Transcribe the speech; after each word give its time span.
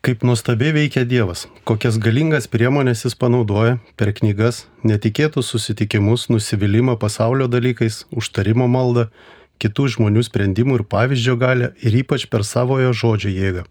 Kaip 0.00 0.22
nuostabiai 0.24 0.72
veikia 0.72 1.02
Dievas, 1.04 1.42
kokias 1.68 1.98
galingas 2.00 2.46
priemonės 2.48 3.02
jis 3.04 3.12
panaudoja 3.20 3.74
per 4.00 4.08
knygas, 4.16 4.62
netikėtus 4.80 5.50
susitikimus, 5.52 6.30
nusivylimą 6.32 6.94
pasaulio 7.02 7.50
dalykais, 7.52 8.06
užtarimo 8.08 8.64
maldą, 8.64 9.10
kitų 9.60 9.90
žmonių 9.94 10.22
sprendimų 10.24 10.78
ir 10.78 10.84
pavyzdžio 10.94 11.34
galę 11.42 11.68
ir 11.84 11.98
ypač 12.00 12.24
per 12.32 12.46
savojo 12.48 12.94
žodžio 12.96 13.28
jėgą, 13.34 13.66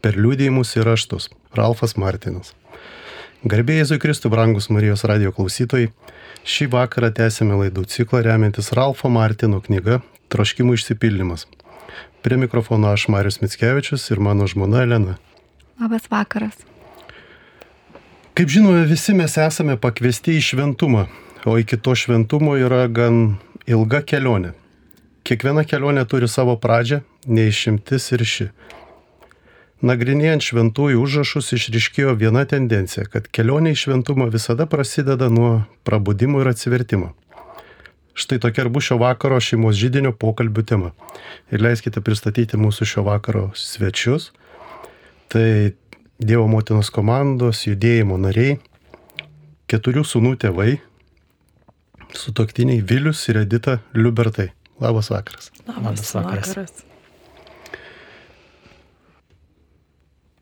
per 0.00 0.16
liūdėjimus 0.16 0.72
ir 0.78 0.88
raštus. 0.88 1.28
Ralfas 1.52 1.98
Martinas. 2.00 2.54
Garbėjai 3.44 3.82
Jėzui 3.84 4.00
Kristui, 4.00 4.32
brangus 4.32 4.70
Marijos 4.72 5.04
radio 5.04 5.34
klausytojai, 5.36 5.90
šį 6.48 6.70
vakarą 6.78 7.12
tęsime 7.12 7.60
laidų 7.60 7.84
ciklą 7.92 8.24
remiantis 8.24 8.72
Ralfo 8.72 9.12
Martino 9.12 9.60
knyga 9.60 10.00
Troškimų 10.32 10.80
išsipildymas. 10.80 11.44
Prie 12.24 12.40
mikrofono 12.40 12.88
aš 12.96 13.10
Marius 13.12 13.42
Mitskevičius 13.44 14.08
ir 14.16 14.24
mano 14.24 14.48
žmona 14.48 14.88
Elena. 14.88 15.20
Labas 15.80 16.06
vakaras. 16.10 16.54
Kaip 18.34 18.48
žinome, 18.48 18.84
visi 18.86 19.14
mes 19.14 19.34
esame 19.38 19.74
pakviesti 19.78 20.36
į 20.38 20.42
šventumą, 20.42 21.06
o 21.46 21.56
iki 21.58 21.78
to 21.78 21.94
šventumo 21.98 22.54
yra 22.58 22.84
gan 22.90 23.36
ilga 23.66 24.02
kelionė. 24.06 24.52
Kiekviena 25.24 25.64
kelionė 25.64 26.04
turi 26.06 26.28
savo 26.28 26.54
pradžią, 26.60 27.00
neišimtis 27.26 28.10
ir 28.14 28.24
ši. 28.28 28.48
Nagrinėjant 29.84 30.46
šventųjų 30.46 31.00
užrašus 31.02 31.50
išriškėjo 31.56 32.14
viena 32.20 32.44
tendencija, 32.48 33.04
kad 33.10 33.26
kelionė 33.28 33.74
į 33.74 33.80
šventumą 33.82 34.30
visada 34.32 34.68
prasideda 34.70 35.28
nuo 35.28 35.64
prabudimo 35.84 36.40
ir 36.44 36.52
atsivertimo. 36.54 37.10
Štai 38.14 38.38
tokia 38.38 38.64
ir 38.64 38.70
bus 38.70 38.86
šio 38.86 39.00
vakaro 39.02 39.40
šeimos 39.42 39.74
žydinio 39.74 40.14
pokalbių 40.14 40.62
tema. 40.70 40.94
Ir 41.50 41.64
leiskite 41.66 41.98
pristatyti 42.04 42.60
mūsų 42.60 42.86
šio 42.86 43.02
vakaro 43.10 43.48
svečius. 43.58 44.30
Tai 45.34 45.72
Dievo 46.22 46.44
motinos 46.46 46.92
komandos 46.94 47.64
judėjimo 47.66 48.14
nariai, 48.22 48.52
keturių 49.66 50.04
sūnų 50.06 50.36
tėvai, 50.44 50.76
sutoktiniai 52.14 52.84
Vilius 52.86 53.24
ir 53.32 53.40
Edita 53.40 53.80
Liubertai. 53.98 54.52
Labas 54.78 55.10
vakaras. 55.10 55.50
Labas 55.66 56.14
vakaras. 56.14 56.54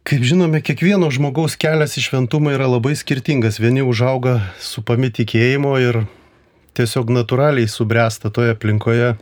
Kaip 0.04 0.28
žinome, 0.28 0.60
kiekvieno 0.60 1.08
žmogaus 1.08 1.56
kelias 1.56 1.96
į 1.96 2.04
šventumą 2.10 2.52
yra 2.58 2.68
labai 2.68 2.92
skirtingas. 2.92 3.62
Vieni 3.64 3.80
užauga 3.80 4.42
su 4.60 4.84
pamitikėjimo 4.84 5.72
ir 5.80 6.02
tiesiog 6.76 7.08
natūraliai 7.16 7.64
subręsta 7.64 8.28
toje 8.28 8.52
aplinkoje 8.52 9.14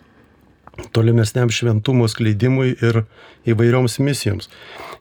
tolimesniam 0.92 1.50
šventumo 1.52 2.08
skleidimui 2.08 2.74
ir 2.80 3.04
įvairioms 3.48 3.98
misijoms. 4.02 4.50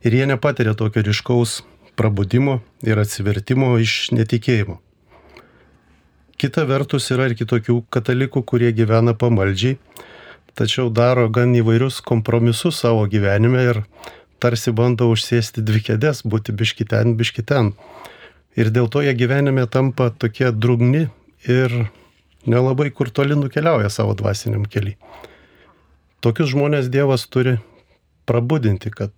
Ir 0.04 0.16
jie 0.16 0.28
nepatiria 0.30 0.76
tokio 0.78 1.04
ryškaus 1.06 1.62
prabudimo 2.00 2.60
ir 2.88 3.00
atsivertimo 3.02 3.74
iš 3.84 4.12
netikėjimo. 4.16 4.80
Kita 6.40 6.64
vertus 6.64 7.10
yra 7.12 7.28
ir 7.28 7.36
kitokių 7.36 7.82
katalikų, 7.92 8.46
kurie 8.48 8.70
gyvena 8.72 9.12
pamaldžiai, 9.12 9.76
tačiau 10.56 10.88
daro 10.88 11.28
gan 11.28 11.52
įvairius 11.56 12.00
kompromisus 12.00 12.80
savo 12.80 13.04
gyvenime 13.12 13.66
ir 13.74 13.82
tarsi 14.40 14.72
bando 14.72 15.10
užsėsti 15.12 15.64
dvi 15.68 15.84
kėdės, 15.90 16.24
būti 16.24 16.56
biški 16.56 16.88
ten, 16.88 17.18
biški 17.20 17.44
ten. 17.44 17.74
Ir 18.56 18.72
dėl 18.76 18.88
to 18.92 19.04
jie 19.04 19.12
gyvenime 19.20 19.68
tampa 19.68 20.10
tokie 20.16 20.54
drugni 20.56 21.10
ir 21.44 21.76
nelabai 22.48 22.90
kur 22.96 23.12
toli 23.12 23.36
nukeliauja 23.36 23.92
savo 23.92 24.16
dvasiniam 24.16 24.64
keliui. 24.64 24.96
Tokius 26.20 26.50
žmonės 26.52 26.90
Dievas 26.92 27.24
turi 27.32 27.54
prabudinti, 28.28 28.92
kad 28.92 29.14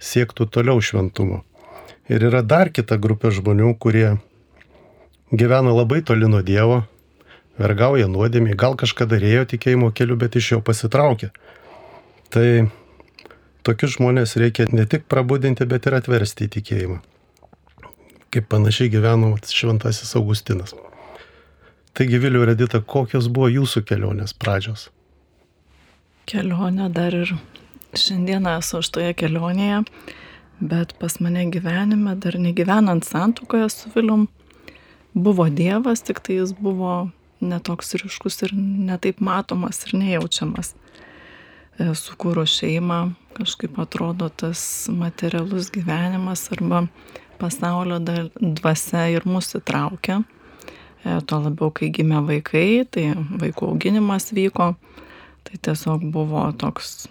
siektų 0.00 0.46
toliau 0.48 0.80
šventumo. 0.80 1.42
Ir 2.08 2.24
yra 2.24 2.40
dar 2.40 2.70
kita 2.72 2.96
grupė 2.96 3.28
žmonių, 3.36 3.74
kurie 3.76 4.14
gyvena 5.28 5.74
labai 5.76 6.00
toli 6.00 6.30
nuo 6.32 6.40
Dievo, 6.40 6.82
vergauja 7.60 8.08
nuodėmiai, 8.08 8.56
gal 8.56 8.78
kažkada 8.80 9.18
ėjo 9.20 9.44
tikėjimo 9.52 9.90
keliu, 9.92 10.16
bet 10.16 10.40
iš 10.40 10.54
jo 10.54 10.60
pasitraukė. 10.64 11.28
Tai 12.32 12.46
tokius 13.68 13.98
žmonės 13.98 14.32
reikia 14.40 14.70
ne 14.72 14.88
tik 14.88 15.04
prabudinti, 15.12 15.68
bet 15.68 15.84
ir 15.84 15.98
atversti 16.00 16.48
į 16.48 16.54
tikėjimą. 16.56 16.98
Kaip 18.32 18.48
panašiai 18.48 18.88
gyveno 18.88 19.34
šventasis 19.44 20.16
Augustinas. 20.16 20.72
Taigi, 21.92 22.16
Viliu 22.16 22.40
ir 22.46 22.56
Edita, 22.56 22.80
kokios 22.80 23.28
buvo 23.28 23.52
jūsų 23.52 23.84
kelionės 23.84 24.32
pradžios? 24.32 24.88
Kelionė 26.30 26.86
dar 26.94 27.14
ir 27.16 27.32
šiandieną 27.98 28.58
esu 28.60 28.78
aš 28.78 28.90
toje 28.94 29.14
kelionėje, 29.18 29.82
bet 30.60 30.94
pas 31.00 31.18
mane 31.20 31.48
gyvenime, 31.50 32.14
dar 32.16 32.38
negyvenant 32.38 33.04
santukoje 33.04 33.68
su 33.72 33.90
Vilium, 33.94 34.28
buvo 35.14 35.48
Dievas, 35.50 36.04
tik 36.06 36.22
tai 36.22 36.38
jis 36.38 36.54
buvo 36.54 37.10
netoks 37.42 37.96
ryškus 37.98 38.44
ir 38.46 38.54
netaip 38.56 39.20
matomas 39.20 39.82
ir 39.86 39.96
nejaučiamas. 39.98 40.74
E, 41.80 41.90
sukūrus 41.98 42.54
šeimą, 42.60 43.00
kažkaip 43.36 43.78
atrodo 43.82 44.28
tas 44.28 44.62
materialus 44.92 45.72
gyvenimas 45.74 46.46
arba 46.54 46.84
pasaulio 47.40 47.98
dvasia 48.38 49.08
ir 49.10 49.26
mus 49.26 49.54
įtraukia. 49.58 50.20
E, 51.02 51.18
tuo 51.26 51.40
labiau, 51.42 51.72
kai 51.74 51.90
gimė 51.94 52.22
vaikai, 52.28 52.84
tai 52.86 53.08
vaikų 53.16 53.72
auginimas 53.72 54.30
vyko, 54.36 54.74
tai 55.46 55.58
tiesiog 55.68 56.04
buvo 56.14 56.44
toks 56.58 57.06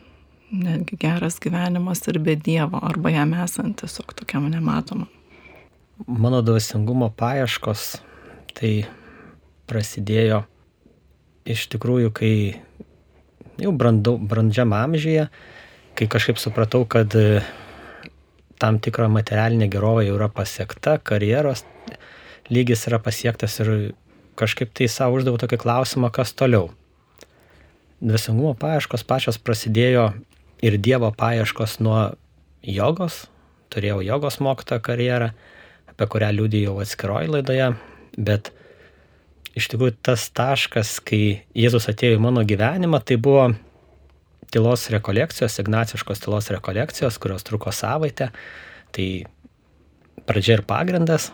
netgi 0.52 0.98
geras 1.00 1.40
gyvenimas 1.40 2.04
ir 2.12 2.20
be 2.20 2.36
Dievo, 2.36 2.80
arba 2.84 3.12
jam 3.14 3.34
esant 3.40 3.80
tiesiog 3.82 4.14
tokiam 4.20 4.50
nematomam. 4.52 5.08
Mano 6.08 6.42
dvasingumo 6.42 7.12
paieškos 7.18 8.02
tai 8.58 8.72
prasidėjo 9.70 10.44
iš 11.48 11.68
tikrųjų, 11.72 12.12
kai 12.14 12.34
jau 13.62 13.72
brandu, 13.76 14.18
brandžiam 14.18 14.74
amžiuje, 14.76 15.28
kai 15.98 16.08
kažkaip 16.12 16.42
supratau, 16.42 16.84
kad 16.90 17.16
e, 17.18 17.42
tam 18.62 18.80
tikra 18.84 19.08
materialinė 19.12 19.70
gerovė 19.72 20.08
jau 20.08 20.18
yra 20.18 20.30
pasiekta, 20.34 20.98
karjeros 21.04 21.64
lygis 22.52 22.88
yra 22.90 23.00
pasiektas 23.02 23.60
ir 23.64 23.72
kažkaip 24.40 24.74
tai 24.76 24.90
savo 24.92 25.20
uždaviau 25.20 25.42
tokį 25.42 25.62
klausimą, 25.62 26.12
kas 26.14 26.34
toliau. 26.38 26.72
Dvasingumo 28.02 28.56
paieškos 28.58 29.04
pačios 29.06 29.38
prasidėjo 29.38 30.12
ir 30.66 30.78
Dievo 30.82 31.12
paieškos 31.14 31.78
nuo 31.86 32.00
jogos, 32.66 33.28
turėjau 33.74 34.02
jogos 34.06 34.40
mokytojo 34.42 34.82
karjerą, 34.86 35.32
apie 35.92 36.08
kurią 36.10 36.32
liūdėjau 36.38 36.80
atskiroj 36.82 37.30
laidoje, 37.36 37.68
bet 38.18 38.50
iš 39.58 39.68
tikrųjų 39.72 39.98
tas 40.06 40.28
taškas, 40.34 40.96
kai 41.06 41.44
Jėzus 41.58 41.90
atėjo 41.92 42.18
į 42.18 42.24
mano 42.24 42.46
gyvenimą, 42.48 43.04
tai 43.06 43.20
buvo 43.22 43.52
tylos 44.52 44.88
rekolekcijos, 44.92 45.60
ignaciškos 45.62 46.24
tylos 46.24 46.50
rekolekcijos, 46.52 47.20
kurios 47.22 47.46
truko 47.48 47.72
savaitę. 47.76 48.32
Tai 48.92 49.08
pradžia 50.28 50.58
ir 50.60 50.66
pagrindas, 50.68 51.30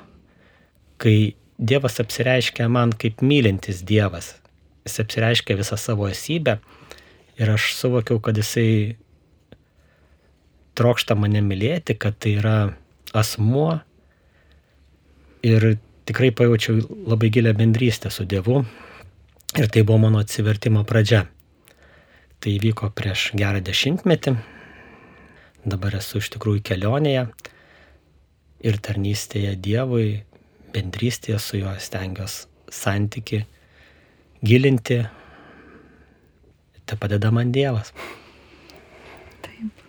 kai 1.02 1.36
Dievas 1.58 1.98
apsireiškia 1.98 2.68
man 2.70 2.92
kaip 2.94 3.24
mylintis 3.26 3.82
Dievas. 3.82 4.36
Jis 4.88 5.02
apsireiškia 5.04 5.60
visą 5.60 5.76
savo 5.76 6.08
esybę 6.08 6.58
ir 7.38 7.52
aš 7.52 7.74
suvokiau, 7.76 8.22
kad 8.24 8.38
jisai 8.40 8.96
trokšta 10.78 11.18
mane 11.20 11.42
mylėti, 11.44 11.98
kad 12.00 12.16
tai 12.22 12.38
yra 12.40 12.58
asmuo 13.18 13.80
ir 15.46 15.74
tikrai 16.08 16.32
pajaučiau 16.32 16.80
labai 17.12 17.30
gilę 17.34 17.54
bendrystę 17.58 18.12
su 18.14 18.26
Dievu 18.26 18.62
ir 19.58 19.68
tai 19.68 19.84
buvo 19.84 19.98
mano 20.06 20.22
atsivertimo 20.24 20.86
pradžia. 20.88 21.26
Tai 22.40 22.54
įvyko 22.54 22.92
prieš 22.94 23.32
gerą 23.36 23.60
dešimtmetį, 23.66 24.36
dabar 25.66 25.98
esu 25.98 26.22
iš 26.22 26.30
tikrųjų 26.36 26.62
kelionėje 26.70 27.24
ir 28.70 28.78
tarnystėje 28.86 29.56
Dievui, 29.58 30.22
bendrystėje 30.74 31.40
su 31.42 31.62
juo 31.64 31.74
stengiuosi 31.82 32.46
santyki 32.74 33.46
gilinti, 34.42 35.02
te 36.86 36.96
padeda 36.96 37.32
man 37.32 37.52
Dievas. 37.52 37.94
Taip. 39.46 39.86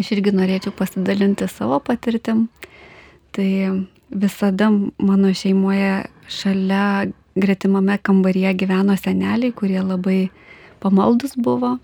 Aš 0.00 0.12
irgi 0.16 0.32
norėčiau 0.34 0.74
pasidalinti 0.76 1.48
savo 1.50 1.80
patirtim. 1.84 2.48
Tai 3.30 3.50
visada 4.10 4.70
mano 4.98 5.30
šeimoje 5.34 6.06
šalia 6.30 7.10
gretimame 7.36 7.98
kambaryje 8.02 8.54
gyveno 8.64 8.96
seneliai, 8.98 9.52
kurie 9.54 9.82
labai 9.82 10.30
pamaldus 10.82 11.36
buvo. 11.36 11.76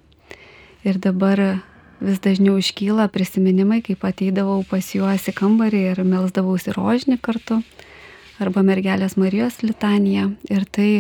Ir 0.87 0.99
dabar 1.03 1.61
vis 2.01 2.19
dažniau 2.23 2.59
iškyla 2.61 3.09
prisiminimai, 3.13 3.81
kaip 3.85 4.05
ateidavau 4.05 4.63
pas 4.69 4.85
juos 4.95 5.29
į 5.29 5.35
kambarį 5.37 5.83
ir 5.93 6.03
melsdavausi 6.05 6.75
rožinį 6.77 7.19
kartu, 7.23 7.61
arba 8.43 8.63
mergelės 8.67 9.17
Marijos 9.21 9.63
litaniją. 9.65 10.31
Ir 10.51 10.67
tai 10.71 10.91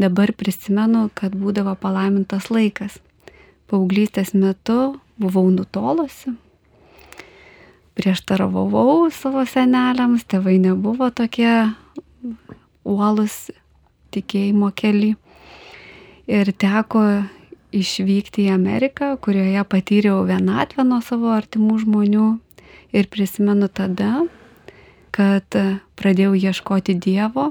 dabar 0.00 0.32
prisimenu, 0.36 1.08
kad 1.14 1.34
būdavo 1.36 1.74
palaimintas 1.80 2.50
laikas. 2.52 2.98
Paauglystės 3.70 4.32
metu 4.34 4.96
buvau 5.20 5.46
nutolusi, 5.52 6.32
prieštaravau 7.94 9.10
savo 9.14 9.44
seneliams, 9.46 10.24
tėvai 10.24 10.56
nebuvo 10.62 11.10
tokie 11.14 11.70
uolus 12.84 13.50
tikėjimo 14.14 14.70
keli. 14.74 15.14
Ir 16.30 16.52
teko 16.54 17.04
išvykti 17.74 18.46
į 18.46 18.54
Ameriką, 18.54 19.12
kurioje 19.22 19.62
patyriau 19.68 20.22
vienatvę 20.26 20.86
nuo 20.86 21.00
savo 21.04 21.34
artimų 21.34 21.80
žmonių. 21.84 22.28
Ir 22.94 23.06
prisimenu 23.10 23.68
tada, 23.70 24.24
kad 25.14 25.54
pradėjau 26.00 26.34
ieškoti 26.38 26.96
Dievo 26.96 27.50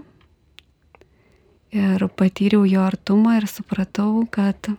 ir 1.76 2.06
patyriau 2.18 2.66
jo 2.66 2.82
artumą 2.82 3.38
ir 3.38 3.46
supratau, 3.50 4.26
kad, 4.32 4.72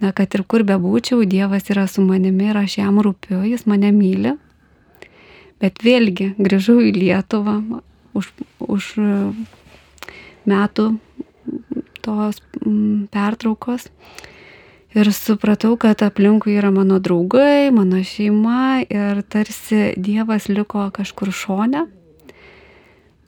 na, 0.00 0.12
kad 0.16 0.32
ir 0.34 0.44
kur 0.48 0.64
bebūčiau, 0.64 1.26
Dievas 1.28 1.68
yra 1.72 1.86
su 1.88 2.04
manimi 2.04 2.48
ir 2.48 2.60
aš 2.60 2.78
jam 2.80 3.02
rūpiu, 3.04 3.42
jis 3.44 3.66
mane 3.68 3.92
myli. 3.92 4.36
Bet 5.60 5.82
vėlgi 5.84 6.32
grįžau 6.40 6.78
į 6.80 6.94
Lietuvą 6.96 7.58
už, 8.16 8.32
už 8.64 8.94
metų 10.48 10.86
tos 12.00 12.40
pertraukos 13.12 13.90
ir 14.96 15.12
supratau, 15.12 15.76
kad 15.76 16.00
aplinkui 16.02 16.56
yra 16.56 16.72
mano 16.74 16.98
draugai, 16.98 17.68
mano 17.74 18.00
šeima 18.00 18.80
ir 18.88 19.20
tarsi 19.28 19.92
Dievas 20.00 20.48
liko 20.48 20.88
kažkur 20.96 21.28
šone. 21.28 21.86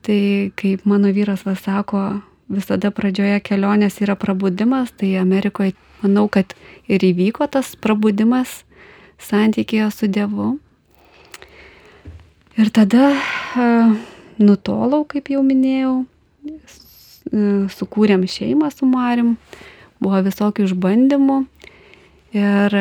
Tai 0.02 0.50
kaip 0.58 0.86
mano 0.88 1.12
vyras 1.14 1.44
vas 1.46 1.62
sako, 1.62 2.22
visada 2.50 2.90
pradžioje 2.90 3.38
kelionės 3.46 4.00
yra 4.02 4.16
prabudimas, 4.18 4.90
tai 4.98 5.14
Amerikoje 5.20 5.76
manau, 6.02 6.26
kad 6.28 6.56
ir 6.90 7.04
įvyko 7.06 7.46
tas 7.46 7.76
prabudimas 7.78 8.62
santykėje 9.22 9.90
su 9.94 10.10
Dievu. 10.10 10.56
Ir 12.58 12.68
tada 12.74 13.12
uh, 13.14 13.94
nutolau, 14.42 15.04
kaip 15.08 15.30
jau 15.32 15.44
minėjau, 15.46 16.02
sukūrėm 17.72 18.26
šeimą 18.28 18.70
su 18.74 18.88
Marim, 18.88 19.36
buvo 20.02 20.20
visokių 20.26 20.66
išbandymų 20.66 21.38
ir 22.36 22.76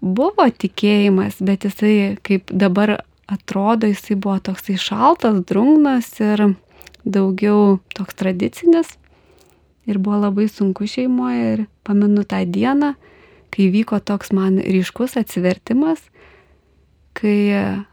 buvo 0.00 0.46
tikėjimas, 0.48 1.38
bet 1.40 1.66
jisai 1.68 2.16
kaip 2.26 2.50
dabar 2.50 3.00
atrodo, 3.26 3.86
jisai 3.90 4.16
buvo 4.16 4.38
toksai 4.38 4.76
šaltas, 4.78 5.42
drungnas 5.48 6.12
ir 6.22 6.44
daugiau 7.04 7.78
toks 7.94 8.18
tradicinis. 8.18 8.94
Ir 9.86 9.98
buvo 10.02 10.18
labai 10.26 10.48
sunku 10.50 10.86
šeimoje 10.90 11.52
ir 11.52 11.66
pamenu 11.86 12.24
tą 12.26 12.42
dieną, 12.42 12.94
kai 13.54 13.68
vyko 13.70 14.00
toks 14.02 14.32
man 14.34 14.58
ryškus 14.58 15.14
atsivertimas, 15.20 16.02
kai 17.14 17.84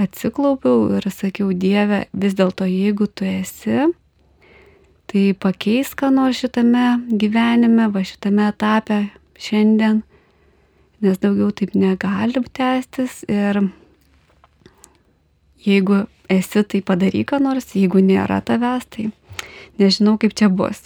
atsiklaupiau 0.00 0.88
ir 0.96 1.06
sakiau, 1.12 1.52
Dieve, 1.52 2.06
vis 2.12 2.34
dėlto 2.34 2.66
jeigu 2.66 3.06
tu 3.06 3.28
esi, 3.28 3.92
tai 5.06 5.24
pakeis 5.38 5.92
ką 5.94 6.10
nors 6.14 6.40
šitame 6.40 7.04
gyvenime, 7.12 7.90
va 7.92 8.02
šitame 8.02 8.48
etape 8.50 9.04
šiandien, 9.38 10.02
nes 11.04 11.20
daugiau 11.22 11.52
taip 11.52 11.76
negali 11.78 12.42
tęstis 12.56 13.22
ir 13.28 13.60
jeigu 15.64 16.04
esi, 16.28 16.62
tai 16.64 16.80
padaryk 16.80 17.36
nors, 17.40 17.72
jeigu 17.76 18.02
nėra 18.04 18.40
tavęs, 18.44 18.88
tai 18.88 19.10
nežinau 19.80 20.18
kaip 20.20 20.34
čia 20.36 20.48
bus. 20.48 20.84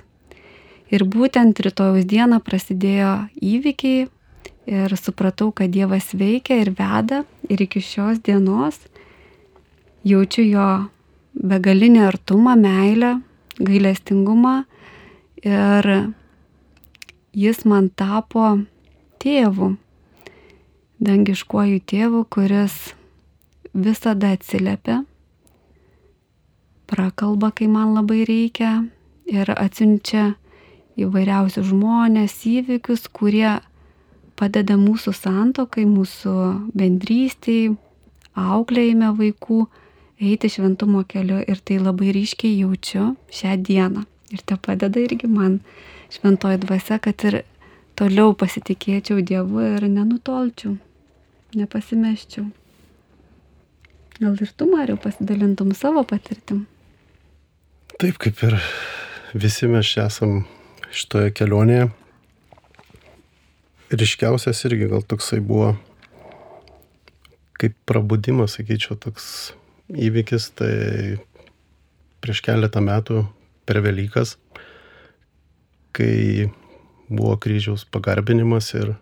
Ir 0.89 1.05
būtent 1.05 1.59
rytojus 1.61 2.07
dieną 2.09 2.41
prasidėjo 2.41 3.29
įvykiai 3.45 4.07
ir 4.69 4.95
supratau, 4.97 5.51
kad 5.53 5.73
Dievas 5.73 6.15
veikia 6.17 6.63
ir 6.63 6.73
veda 6.77 7.25
ir 7.49 7.61
iki 7.65 7.83
šios 7.85 8.23
dienos 8.25 8.81
jaučiu 10.05 10.45
jo 10.49 10.69
begalinį 11.37 12.05
artumą, 12.09 12.57
meilę, 12.57 13.19
gailestingumą 13.61 14.63
ir 15.45 15.91
jis 17.37 17.65
man 17.69 17.91
tapo 17.91 18.57
tėvu, 19.23 19.75
dangiškuoju 21.05 21.83
tėvu, 21.85 22.25
kuris 22.33 22.98
visada 23.75 24.33
atsiliepia 24.37 25.03
prakalba, 26.89 27.51
kai 27.53 27.69
man 27.69 27.95
labai 27.95 28.25
reikia 28.29 28.85
ir 29.29 29.51
atsiunčia 29.53 30.35
įvairiausius 30.99 31.69
žmonės, 31.71 32.35
įvykius, 32.49 33.07
kurie 33.13 33.59
padeda 34.39 34.79
mūsų 34.79 35.13
santokai, 35.15 35.85
mūsų 35.87 36.35
bendrystiai, 36.79 37.75
auklėjime 38.39 39.13
vaikų 39.19 39.67
eiti 40.19 40.51
šventumo 40.51 41.05
keliu 41.07 41.39
ir 41.43 41.61
tai 41.63 41.79
labai 41.83 42.13
ryškiai 42.17 42.59
jaučiu 42.63 43.13
šią 43.35 43.59
dieną. 43.69 44.05
Ir 44.35 44.43
tai 44.45 44.59
padeda 44.61 45.01
irgi 45.01 45.29
man 45.31 45.61
šventoji 46.13 46.61
dvasia, 46.65 46.99
kad 47.01 47.23
ir 47.25 47.43
toliau 47.99 48.35
pasitikėčiau 48.37 49.23
Dievu 49.25 49.63
ir 49.65 49.87
nenutolčiau, 49.89 50.77
nepasimeščiau. 51.57 52.49
Gal 54.19 54.35
ir 54.43 54.51
tu, 54.59 54.67
Mariu, 54.67 54.97
pasidalintum 54.99 55.71
savo 55.79 56.03
patirtim? 56.03 56.65
Taip 57.99 58.19
kaip 58.19 58.41
ir 58.47 58.57
visi 59.35 59.69
mes 59.71 59.87
čia 59.87 60.09
esam 60.11 60.41
šitoje 60.91 61.31
kelionėje. 61.39 61.89
Ryškiausias 63.95 64.65
irgi 64.67 64.91
gal 64.91 65.07
toksai 65.07 65.39
buvo 65.39 65.77
kaip 67.59 67.75
prabudimas, 67.87 68.55
sakyčiau, 68.59 68.99
toks 68.99 69.53
įvykis, 69.91 70.51
tai 70.59 70.73
prieš 72.23 72.43
keletą 72.47 72.83
metų 72.85 73.25
per 73.67 73.83
Velykas, 73.83 74.37
kai 75.95 76.51
buvo 77.09 77.35
kryžiaus 77.41 77.87
pagarbinimas 77.91 78.71
ir 78.79 78.95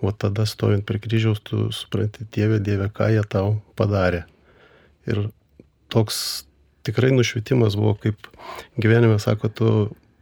o 0.00 0.12
tada 0.12 0.46
stovint 0.46 0.86
prie 0.86 1.00
kryžiaus 1.02 1.40
tu 1.42 1.68
supranti, 1.74 2.26
Dieve, 2.32 2.60
Dieve, 2.62 2.88
ką 2.92 3.10
jie 3.12 3.24
tau 3.26 3.58
padarė. 3.78 4.24
Ir 5.10 5.28
toks 5.90 6.46
tikrai 6.86 7.10
nušvitimas 7.12 7.76
buvo, 7.76 7.96
kaip 7.98 8.28
gyvenime 8.78 9.18
sako, 9.18 9.48
tu 9.48 9.68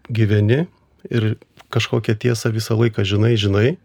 gyveni 0.08 0.64
ir 1.10 1.36
kažkokią 1.74 2.16
tiesą 2.16 2.52
visą 2.54 2.78
laiką 2.78 3.04
žinai, 3.04 3.36
žinai. 3.36 3.76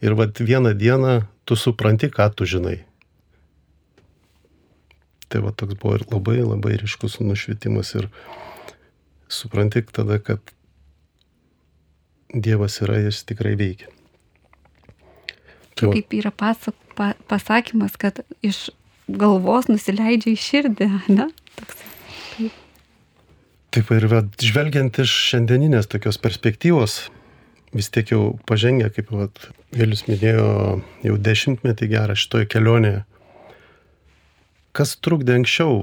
Ir 0.00 0.14
vad 0.14 0.38
vieną 0.38 0.76
dieną 0.78 1.26
tu 1.44 1.56
supranti, 1.56 2.06
ką 2.06 2.30
tu 2.34 2.46
žinai. 2.46 2.84
Tai 5.28 5.42
va 5.44 5.52
toks 5.52 5.76
buvo 5.76 5.98
ir 5.98 6.06
labai 6.08 6.38
labai 6.40 6.78
ryškus 6.80 7.18
nušvitimas 7.20 7.92
ir 7.98 8.08
supranti 9.28 9.82
tada, 9.92 10.22
kad 10.22 10.40
Dievas 12.28 12.80
yra, 12.84 12.98
jis 13.00 13.24
tikrai 13.24 13.54
veikia. 13.56 13.88
Tai 15.78 15.92
kaip 15.94 16.14
yra 16.18 16.32
pasak, 16.34 16.76
pa, 16.98 17.12
pasakymas, 17.30 17.94
kad 18.00 18.22
iš 18.44 18.68
galvos 19.08 19.70
nusileidžia 19.70 20.34
į 20.34 20.40
širdį, 20.42 20.90
ne? 21.14 21.28
Toks 21.58 21.84
Taip 23.68 23.90
ir 23.92 24.06
žvelgiant 24.40 24.96
iš 25.02 25.12
šiandieninės 25.28 25.90
tokios 25.92 26.16
perspektyvos, 26.18 26.94
vis 27.76 27.90
tiek 27.92 28.08
jau 28.14 28.22
pažengę, 28.48 28.88
kaip 28.96 29.12
Vėlius 29.76 30.06
minėjo, 30.06 30.46
jau 31.04 31.16
dešimtmetį 31.20 31.88
gerą 31.90 32.14
šitoje 32.16 32.46
kelionėje. 32.48 33.02
Kas 34.72 34.94
trukdė 35.04 35.34
anksčiau, 35.36 35.82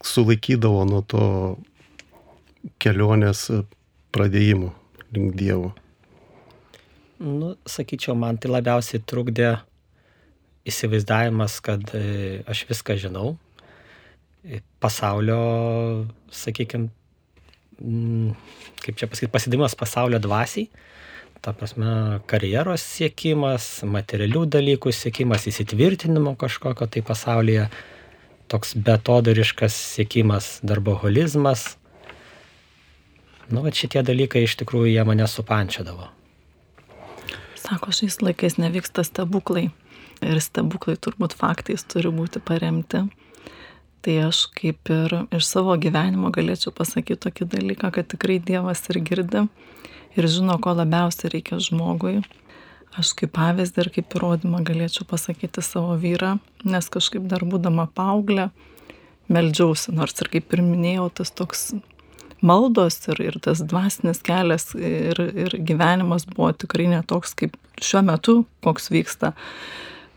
sulaikydavo 0.00 0.86
nuo 0.88 1.02
to 1.04 1.26
kelionės 2.80 3.44
pradėjimo 4.16 4.72
link 5.12 5.36
Dievo? 5.36 5.74
Nu, 7.20 7.52
sakyčiau, 7.68 8.14
man 8.16 8.38
tai 8.40 8.48
labiausiai 8.48 9.02
trukdė 9.04 9.58
įsivaizdavimas, 10.64 11.58
kad 11.60 11.82
e, 11.92 12.40
aš 12.48 12.62
viską 12.70 12.94
žinau. 13.00 13.34
Pasaulio, 14.80 15.40
sakykime, 16.32 16.88
kaip 18.80 18.96
čia 18.96 19.08
pasakyti, 19.08 19.28
pasidavimas 19.34 19.76
pasaulio 19.76 20.20
dvasiai, 20.22 20.70
ta 21.44 21.52
prasme, 21.56 22.20
karjeros 22.30 22.86
siekimas, 22.88 23.66
materialių 23.84 24.46
dalykų 24.56 24.92
siekimas, 24.96 25.44
įsitvirtinimo 25.50 26.32
kažkokio 26.40 26.88
tai 26.88 27.02
pasaulyje, 27.04 27.66
toks 28.48 28.72
betodariškas 28.80 29.76
siekimas, 29.98 30.48
darboholizmas. 30.64 31.74
Nu, 33.52 33.60
bet 33.60 33.76
šitie 33.76 34.00
dalykai 34.08 34.46
iš 34.46 34.56
tikrųjų 34.62 34.94
jie 34.94 35.04
mane 35.04 35.28
supančiadavo. 35.28 36.08
Sako, 37.70 37.94
šiais 37.94 38.18
laikais 38.18 38.58
nevyksta 38.58 39.06
stebuklai. 39.06 39.68
Ir 40.26 40.42
stebuklai 40.42 40.98
turbūt 40.98 41.38
faktais 41.38 41.86
turi 41.86 42.10
būti 42.12 42.42
paremti 42.42 43.06
tai 44.00 44.16
aš 44.24 44.46
kaip 44.56 44.90
ir 44.92 45.14
iš 45.36 45.46
savo 45.48 45.76
gyvenimo 45.80 46.30
galėčiau 46.32 46.72
pasakyti 46.76 47.20
tokį 47.26 47.48
dalyką, 47.54 47.90
kad 47.92 48.08
tikrai 48.08 48.38
Dievas 48.40 48.82
ir 48.92 49.00
girdi 49.04 49.44
ir 50.16 50.28
žino, 50.28 50.56
ko 50.62 50.74
labiausiai 50.74 51.34
reikia 51.36 51.60
žmogui. 51.62 52.20
Aš 52.98 53.12
kaip 53.18 53.34
pavyzdį 53.36 53.84
ir 53.84 53.90
kaip 53.94 54.16
įrodymą 54.18 54.64
galėčiau 54.66 55.06
pasakyti 55.06 55.62
savo 55.62 55.94
vyrą, 56.00 56.38
nes 56.66 56.88
kažkaip 56.90 57.28
dar 57.30 57.44
būdama 57.46 57.86
paauglė, 57.94 58.48
meldžiausi, 59.30 59.92
nors 59.94 60.16
ir 60.18 60.32
kaip 60.32 60.56
ir 60.56 60.64
minėjau, 60.66 61.06
tas 61.20 61.30
toks 61.30 61.68
maldos 62.40 62.98
ir, 63.08 63.20
ir 63.22 63.38
tas 63.42 63.62
dvasinis 63.64 64.22
kelias 64.24 64.72
ir, 64.74 65.20
ir 65.20 65.56
gyvenimas 65.66 66.26
buvo 66.28 66.50
tikrai 66.52 66.88
netoks 66.92 67.36
kaip 67.38 67.56
šiuo 67.80 68.02
metu, 68.06 68.36
koks 68.64 68.90
vyksta. 68.92 69.32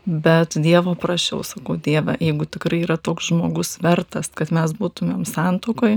Bet 0.04 0.58
Dievo 0.60 0.92
prašiau, 1.00 1.40
sakau, 1.46 1.78
Dieve, 1.80 2.18
jeigu 2.20 2.44
tikrai 2.44 2.82
yra 2.84 2.98
toks 3.00 3.30
žmogus 3.30 3.78
vertas, 3.80 4.28
kad 4.36 4.52
mes 4.52 4.74
būtumėm 4.76 5.24
santokoj, 5.24 5.96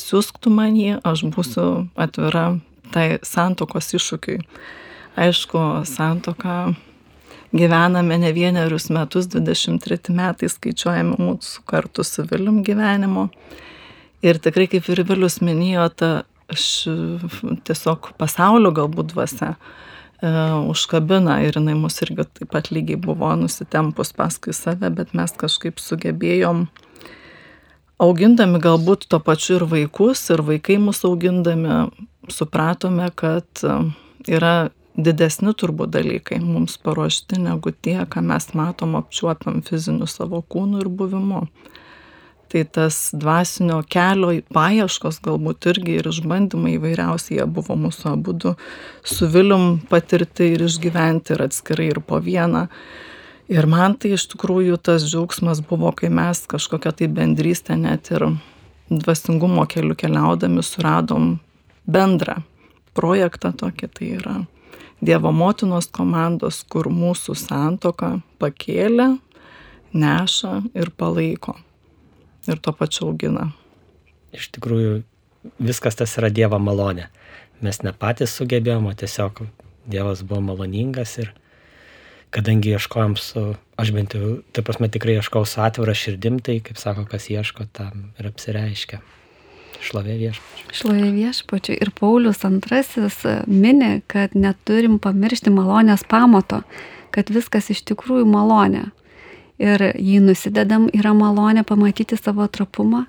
siūsktų 0.00 0.52
man 0.54 0.78
jį, 0.78 0.94
aš 1.04 1.26
būsiu 1.34 1.66
atvira 2.00 2.46
tai 2.94 3.18
santokos 3.26 3.92
iššūkiui. 3.98 4.40
Aišku, 5.20 5.60
santoka 5.86 6.72
gyvename 7.54 8.16
ne 8.18 8.32
vienerius 8.34 8.88
metus, 8.90 9.28
23 9.30 10.10
metai 10.16 10.48
skaičiuojame 10.50 11.20
mūsų 11.20 11.62
kartu 11.68 12.02
su 12.06 12.24
Vilium 12.30 12.64
gyvenimo. 12.66 13.28
Ir 14.24 14.40
tikrai, 14.40 14.68
kaip 14.72 14.86
ir 14.88 15.02
Vilius 15.04 15.40
minėjo, 15.44 15.88
ta 16.00 16.10
aš 16.52 16.64
tiesiog 17.68 18.14
pasaulio 18.20 18.72
galbūt 18.74 19.12
dvasia 19.12 19.54
e, 19.54 20.30
užkabina 20.72 21.40
ir 21.44 21.58
jinai 21.58 21.76
mus 21.78 22.00
irgi 22.04 22.26
taip 22.38 22.52
pat 22.52 22.70
lygiai 22.72 23.00
buvo 23.00 23.32
nusitempus 23.40 24.14
paskui 24.16 24.56
save, 24.56 24.90
bet 24.96 25.14
mes 25.16 25.34
kažkaip 25.40 25.80
sugebėjom 25.82 26.66
augindami 28.04 28.60
galbūt 28.62 29.08
to 29.08 29.20
pačiu 29.22 29.58
ir 29.58 29.66
vaikus, 29.70 30.24
ir 30.34 30.44
vaikai 30.44 30.78
mus 30.82 31.04
augindami, 31.06 31.84
supratome, 32.32 33.10
kad 33.16 33.64
e, 33.64 33.76
yra 34.32 34.56
didesni 34.94 35.52
turbūt 35.58 35.90
dalykai 35.94 36.38
mums 36.42 36.76
paruošti 36.78 37.40
negu 37.42 37.72
tie, 37.74 37.98
ką 38.06 38.22
mes 38.22 38.52
matom 38.54 38.94
apčiuopiam 38.98 39.62
fiziniu 39.66 40.06
savo 40.10 40.42
kūnu 40.42 40.84
ir 40.84 40.88
buvimu. 40.88 41.46
Tai 42.52 42.62
tas 42.70 42.98
dvasinio 43.16 43.80
kelio 43.90 44.30
paieškos 44.54 45.18
galbūt 45.24 45.66
irgi 45.72 45.98
ir 45.98 46.08
išbandymai 46.10 46.76
įvairiausiai 46.76 47.40
jie 47.40 47.46
buvo 47.50 47.76
mūsų 47.80 48.12
abudu 48.12 48.54
su 49.02 49.26
Vilium 49.30 49.80
patirti 49.90 50.52
ir 50.54 50.66
išgyventi 50.68 51.34
ir 51.34 51.46
atskirai 51.48 51.90
ir 51.90 52.00
po 52.04 52.20
vieną. 52.22 52.68
Ir 53.52 53.66
man 53.68 53.96
tai 54.00 54.14
iš 54.16 54.28
tikrųjų 54.32 54.78
tas 54.80 55.04
džiaugsmas 55.04 55.60
buvo, 55.68 55.90
kai 55.92 56.08
mes 56.08 56.44
kažkokią 56.48 56.94
tai 57.00 57.10
bendrystę 57.12 57.76
net 57.76 58.08
ir 58.14 58.28
dvasingumo 58.88 59.66
keliu 59.68 59.96
keliaudami 59.98 60.64
suradom 60.64 61.38
bendrą 61.84 62.40
projektą 62.94 63.52
tokį, 63.52 63.88
tai 63.92 64.10
yra 64.20 64.36
Dievo 65.04 65.32
motinos 65.34 65.90
komandos, 65.92 66.62
kur 66.70 66.86
mūsų 66.88 67.34
santoka 67.36 68.14
pakėlė, 68.40 69.10
neša 69.92 70.52
ir 70.72 70.92
palaiko. 70.96 71.58
Ir 72.50 72.60
to 72.60 72.74
pačiu 72.76 73.08
augina. 73.10 73.50
Iš 74.34 74.50
tikrųjų, 74.56 75.02
viskas 75.62 75.96
tas 75.96 76.16
yra 76.20 76.30
Dievo 76.34 76.58
malonė. 76.60 77.08
Mes 77.64 77.80
ne 77.86 77.94
patys 77.96 78.34
sugebėjom, 78.36 78.90
o 78.90 78.94
tiesiog 78.98 79.46
Dievas 79.88 80.24
buvo 80.24 80.40
maloningas 80.40 81.18
ir 81.20 81.32
kadangi 82.34 82.72
ieškojom 82.74 83.16
su, 83.20 83.42
aš 83.78 83.92
bent 83.94 84.16
jau, 84.16 84.38
taip 84.52 84.66
prasme 84.66 84.88
tikrai 84.90 85.18
ieškau 85.20 85.44
su 85.46 85.60
atvira 85.62 85.94
širdim, 85.94 86.40
tai 86.42 86.58
kaip 86.64 86.80
sako, 86.80 87.04
kas 87.10 87.28
ieško, 87.30 87.68
tam 87.76 88.08
ir 88.18 88.30
apsireiškia. 88.32 88.98
Šlovė 89.84 90.16
viešpačiui. 90.18 90.74
Šlovė 90.78 91.10
viešpačiui. 91.14 91.76
Ir 91.84 91.90
Paulius 91.98 92.42
antrasis 92.48 93.20
e, 93.28 93.36
mini, 93.50 93.98
kad 94.10 94.34
neturim 94.38 94.96
pamiršti 95.02 95.52
malonės 95.52 96.06
pamato, 96.08 96.62
kad 97.14 97.30
viskas 97.34 97.68
iš 97.74 97.84
tikrųjų 97.90 98.26
malonė. 98.30 98.86
Ir 99.62 99.82
jį 99.94 100.18
nusidedam, 100.24 100.88
yra 100.90 101.12
malonė 101.14 101.62
pamatyti 101.66 102.18
savo 102.18 102.46
trapumą 102.50 103.04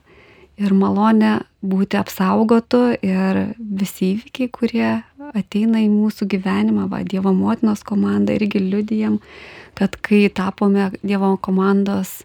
ir 0.62 0.74
malonė 0.78 1.40
būti 1.66 1.98
apsaugotu 2.00 2.96
ir 3.04 3.42
visi 3.58 4.14
įvykiai, 4.14 4.52
kurie 4.54 4.90
ateina 5.36 5.82
į 5.82 5.90
mūsų 5.92 6.28
gyvenimą, 6.32 6.88
va, 6.92 7.02
Dievo 7.04 7.34
motinos 7.36 7.84
komanda 7.84 8.36
irgi 8.38 8.62
liudijam, 8.62 9.20
kad 9.76 9.98
kai 10.06 10.28
tapome 10.30 10.92
Dievo 11.02 11.34
komandos 11.42 12.24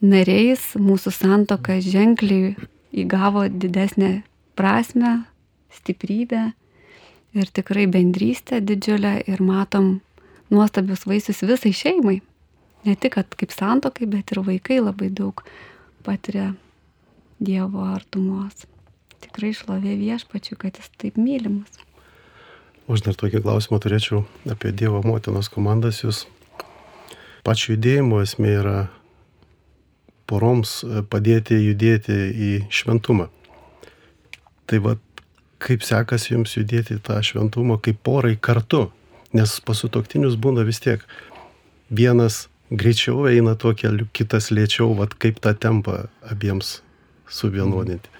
nariais, 0.00 0.72
mūsų 0.76 1.12
santoka 1.14 1.80
ženkliai 1.80 2.54
įgavo 2.92 3.48
didesnę 3.48 4.20
prasme, 4.58 5.24
stiprybę 5.74 6.50
ir 7.34 7.52
tikrai 7.54 7.86
bendrystę 7.90 8.60
didžiulę 8.60 9.20
ir 9.30 9.42
matom 9.42 10.00
nuostabius 10.50 11.06
vaisius 11.06 11.44
visai 11.46 11.72
šeimai. 11.76 12.20
Ne 12.86 12.96
tik 12.96 13.18
kaip 13.20 13.52
santokai, 13.52 14.08
bet 14.08 14.32
ir 14.32 14.40
vaikai 14.46 14.80
labai 14.80 15.10
daug 15.12 15.44
patiria 16.06 16.54
Dievo 17.40 17.84
artumos. 17.88 18.66
Tikrai 19.20 19.52
šlovė 19.56 19.94
viešpačiu, 20.00 20.56
kad 20.60 20.76
jis 20.76 20.88
taip 21.00 21.16
mylimas. 21.20 21.72
Aš 22.90 23.04
dar 23.06 23.16
tokį 23.16 23.42
klausimą 23.44 23.78
turėčiau 23.80 24.24
apie 24.50 24.72
Dievo 24.76 25.00
motinos 25.04 25.48
komandas. 25.52 26.00
Jūs 26.02 26.24
pačių 27.46 27.76
judėjimo 27.76 28.20
esmė 28.24 28.54
yra 28.62 28.78
poroms 30.30 30.80
padėti 31.12 31.58
judėti 31.60 32.16
į 32.16 32.50
šventumą. 32.72 33.28
Tai 34.70 34.80
va, 34.84 34.96
kaip 35.60 35.84
sekasi 35.86 36.34
jums 36.34 36.56
judėti 36.56 37.00
tą 37.04 37.18
šventumą, 37.24 37.80
kaip 37.82 38.00
porai 38.06 38.36
kartu, 38.40 38.88
nes 39.36 39.56
pasutoktinius 39.66 40.38
būna 40.40 40.64
vis 40.68 40.80
tiek. 40.82 41.04
Vienas 41.90 42.46
greičiau 42.70 43.26
eina 43.30 43.56
tuo 43.58 43.74
keliu, 43.74 44.06
kitas 44.16 44.50
lėčiau, 44.54 44.94
va, 44.98 45.08
kaip 45.10 45.40
tą 45.42 45.54
tempą 45.58 46.04
abiems 46.30 46.80
suvienodinti. 47.30 48.10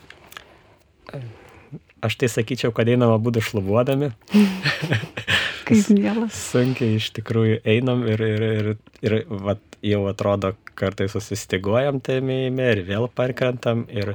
Aš 2.01 2.17
tai 2.17 2.31
sakyčiau, 2.33 2.73
kad 2.73 2.89
einam 2.89 3.13
abu 3.13 3.33
šlubuodami. 3.35 4.11
Kaip 5.69 5.91
mielas. 5.93 6.35
Sunkiai 6.35 6.97
iš 6.97 7.11
tikrųjų 7.19 7.61
einam 7.69 8.07
ir, 8.09 8.23
ir, 8.25 8.45
ir, 8.49 8.71
ir 9.05 9.17
vat, 9.29 9.61
jau 9.85 10.01
atrodo, 10.11 10.55
kartais 10.79 11.13
susistiguojam 11.13 12.01
tėmėjime 12.01 12.71
ir 12.73 12.83
vėl 12.89 13.07
parkrentam. 13.13 13.85
Ir, 13.93 14.15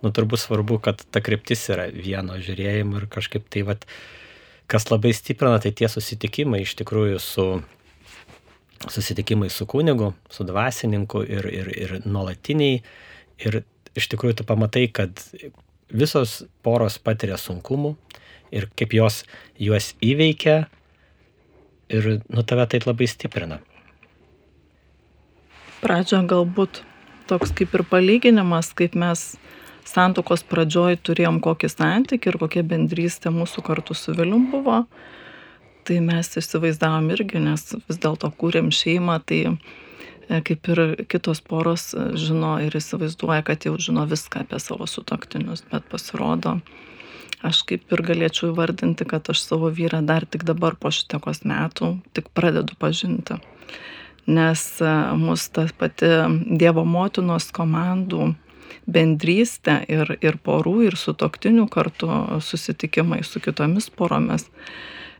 nu, 0.00 0.10
turbūt 0.14 0.40
svarbu, 0.42 0.80
kad 0.82 1.04
ta 1.12 1.20
kryptis 1.22 1.66
yra 1.68 1.90
vieno 1.92 2.40
žiūrėjimo 2.40 3.02
ir 3.02 3.06
kažkaip 3.12 3.44
tai, 3.52 3.66
vat, 3.68 3.84
kas 4.70 4.88
labai 4.88 5.12
stiprina, 5.12 5.60
tai 5.60 5.74
tie 5.76 5.92
susitikimai 5.92 6.64
iš 6.64 6.78
tikrųjų 6.80 7.20
su 7.22 7.46
susitikimai 8.86 9.50
su 9.50 9.66
kunigu, 9.66 10.12
su 10.30 10.44
dvasininku 10.46 11.22
ir, 11.26 11.48
ir, 11.52 11.72
ir 11.76 11.94
nuolatiniai. 12.06 12.82
Ir 13.38 13.62
iš 13.98 14.08
tikrųjų 14.12 14.40
tu 14.40 14.46
pamatai, 14.46 14.86
kad 14.92 15.22
visos 15.88 16.42
poros 16.62 16.98
patiria 16.98 17.38
sunkumų 17.40 17.94
ir 18.54 18.68
kaip 18.78 18.94
jos 18.96 19.22
juos 19.60 19.92
įveikia 20.04 20.66
ir 21.88 22.20
nu 22.28 22.44
tave 22.44 22.66
tai 22.68 22.80
labai 22.84 23.08
stiprina. 23.08 23.60
Pradžio 25.78 26.20
galbūt 26.26 26.82
toks 27.30 27.52
kaip 27.54 27.74
ir 27.76 27.84
palyginimas, 27.86 28.72
kaip 28.76 28.96
mes 28.98 29.36
santokos 29.88 30.42
pradžioj 30.48 30.98
turėjom 31.06 31.38
kokį 31.44 31.70
santykį 31.72 32.32
ir 32.32 32.38
kokia 32.42 32.64
bendrystė 32.66 33.32
mūsų 33.32 33.64
kartu 33.64 33.96
su 33.96 34.14
Vilium 34.16 34.50
buvo. 34.52 34.82
Tai 35.88 36.02
mes 36.04 36.28
įsivaizdavom 36.36 37.06
irgi, 37.14 37.40
nes 37.40 37.62
vis 37.88 37.98
dėlto 38.02 38.28
kūrėm 38.36 38.66
šeimą, 38.76 39.14
tai 39.24 39.38
e, 39.48 40.40
kaip 40.44 40.68
ir 40.74 40.80
kitos 41.08 41.38
poros 41.40 41.94
e, 41.96 42.02
žino 42.20 42.58
ir 42.60 42.74
įsivaizduoja, 42.76 43.40
kad 43.46 43.64
jau 43.64 43.72
žino 43.80 44.04
viską 44.10 44.42
apie 44.44 44.60
savo 44.60 44.84
sutoktinius, 44.84 45.62
bet 45.70 45.86
pasirodo, 45.88 46.58
aš 47.40 47.62
kaip 47.70 47.94
ir 47.96 48.02
galėčiau 48.10 48.50
įvardinti, 48.50 49.06
kad 49.08 49.30
aš 49.32 49.46
savo 49.46 49.70
vyrą 49.72 50.02
dar 50.04 50.26
tik 50.28 50.44
dabar 50.50 50.76
po 50.76 50.92
šitiekos 50.92 51.40
metų 51.48 51.94
tik 52.12 52.28
pradedu 52.36 52.76
pažinti. 52.76 53.38
Nes 54.28 54.66
e, 54.84 54.92
mus 55.16 55.46
ta 55.48 55.64
pati 55.80 56.12
Dievo 56.60 56.84
motinos 56.84 57.48
komandų 57.56 58.34
bendrystė 58.84 59.80
ir, 59.88 60.18
ir 60.20 60.36
porų, 60.44 60.76
ir 60.90 61.00
su 61.00 61.16
toktiniu 61.16 61.64
kartu 61.72 62.12
susitikimai 62.44 63.22
su 63.24 63.40
kitomis 63.40 63.88
poromis 63.88 64.50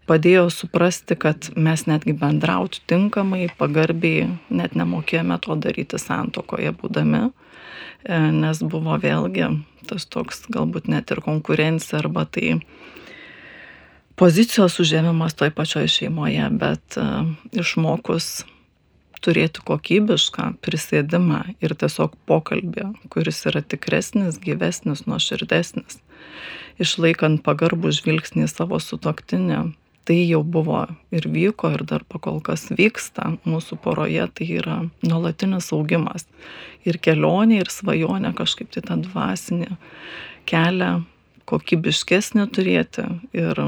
padėjo 0.09 0.49
suprasti, 0.53 1.17
kad 1.21 1.51
mes 1.57 1.85
netgi 1.89 2.15
bendrauti 2.17 2.81
tinkamai, 2.89 3.47
pagarbiai, 3.59 4.31
net 4.49 4.77
nemokėjome 4.79 5.39
to 5.45 5.57
daryti 5.61 6.01
santokoje 6.01 6.73
būdami, 6.81 7.29
e, 7.29 8.21
nes 8.41 8.63
buvo 8.65 8.97
vėlgi 9.03 9.51
tas 9.89 10.05
toks 10.05 10.47
galbūt 10.53 10.89
net 10.93 11.13
ir 11.15 11.23
konkurencija 11.25 12.03
arba 12.03 12.27
tai 12.29 12.59
pozicijos 14.21 14.77
užėmimas 14.83 15.37
toj 15.39 15.53
pačioj 15.57 15.89
šeimoje, 15.95 16.45
bet 16.61 16.99
e, 17.01 17.09
išmokus 17.63 18.45
turėti 19.25 19.65
kokybišką 19.67 20.53
prisėdimą 20.63 21.41
ir 21.65 21.75
tiesiog 21.79 22.15
pokalbį, 22.29 22.93
kuris 23.13 23.41
yra 23.51 23.63
tikresnis, 23.65 24.39
gyvesnis, 24.43 25.05
nuoširdesnis, 25.11 25.99
išlaikant 26.79 27.43
pagarbų 27.47 27.93
žvilgsnį 27.99 28.47
savo 28.51 28.79
sutoktinį, 28.83 29.65
tai 30.09 30.23
jau 30.25 30.41
buvo 30.41 30.87
ir 31.13 31.27
vyko, 31.29 31.69
ir 31.77 31.85
dar 31.85 32.05
pakol 32.09 32.41
kas 32.45 32.71
vyksta 32.73 33.35
mūsų 33.45 33.77
poroje, 33.85 34.25
tai 34.33 34.47
yra 34.57 34.79
nuolatinis 35.05 35.69
augimas. 35.77 36.25
Ir 36.89 36.97
kelionė, 37.05 37.61
ir 37.61 37.69
svajonė 37.73 38.33
kažkaip 38.39 38.71
tai 38.73 38.83
tą 38.87 38.97
dvasinį 39.05 39.75
kelią 40.49 40.93
kokybiškesnį 41.49 42.47
turėti 42.57 43.05
ir 43.37 43.61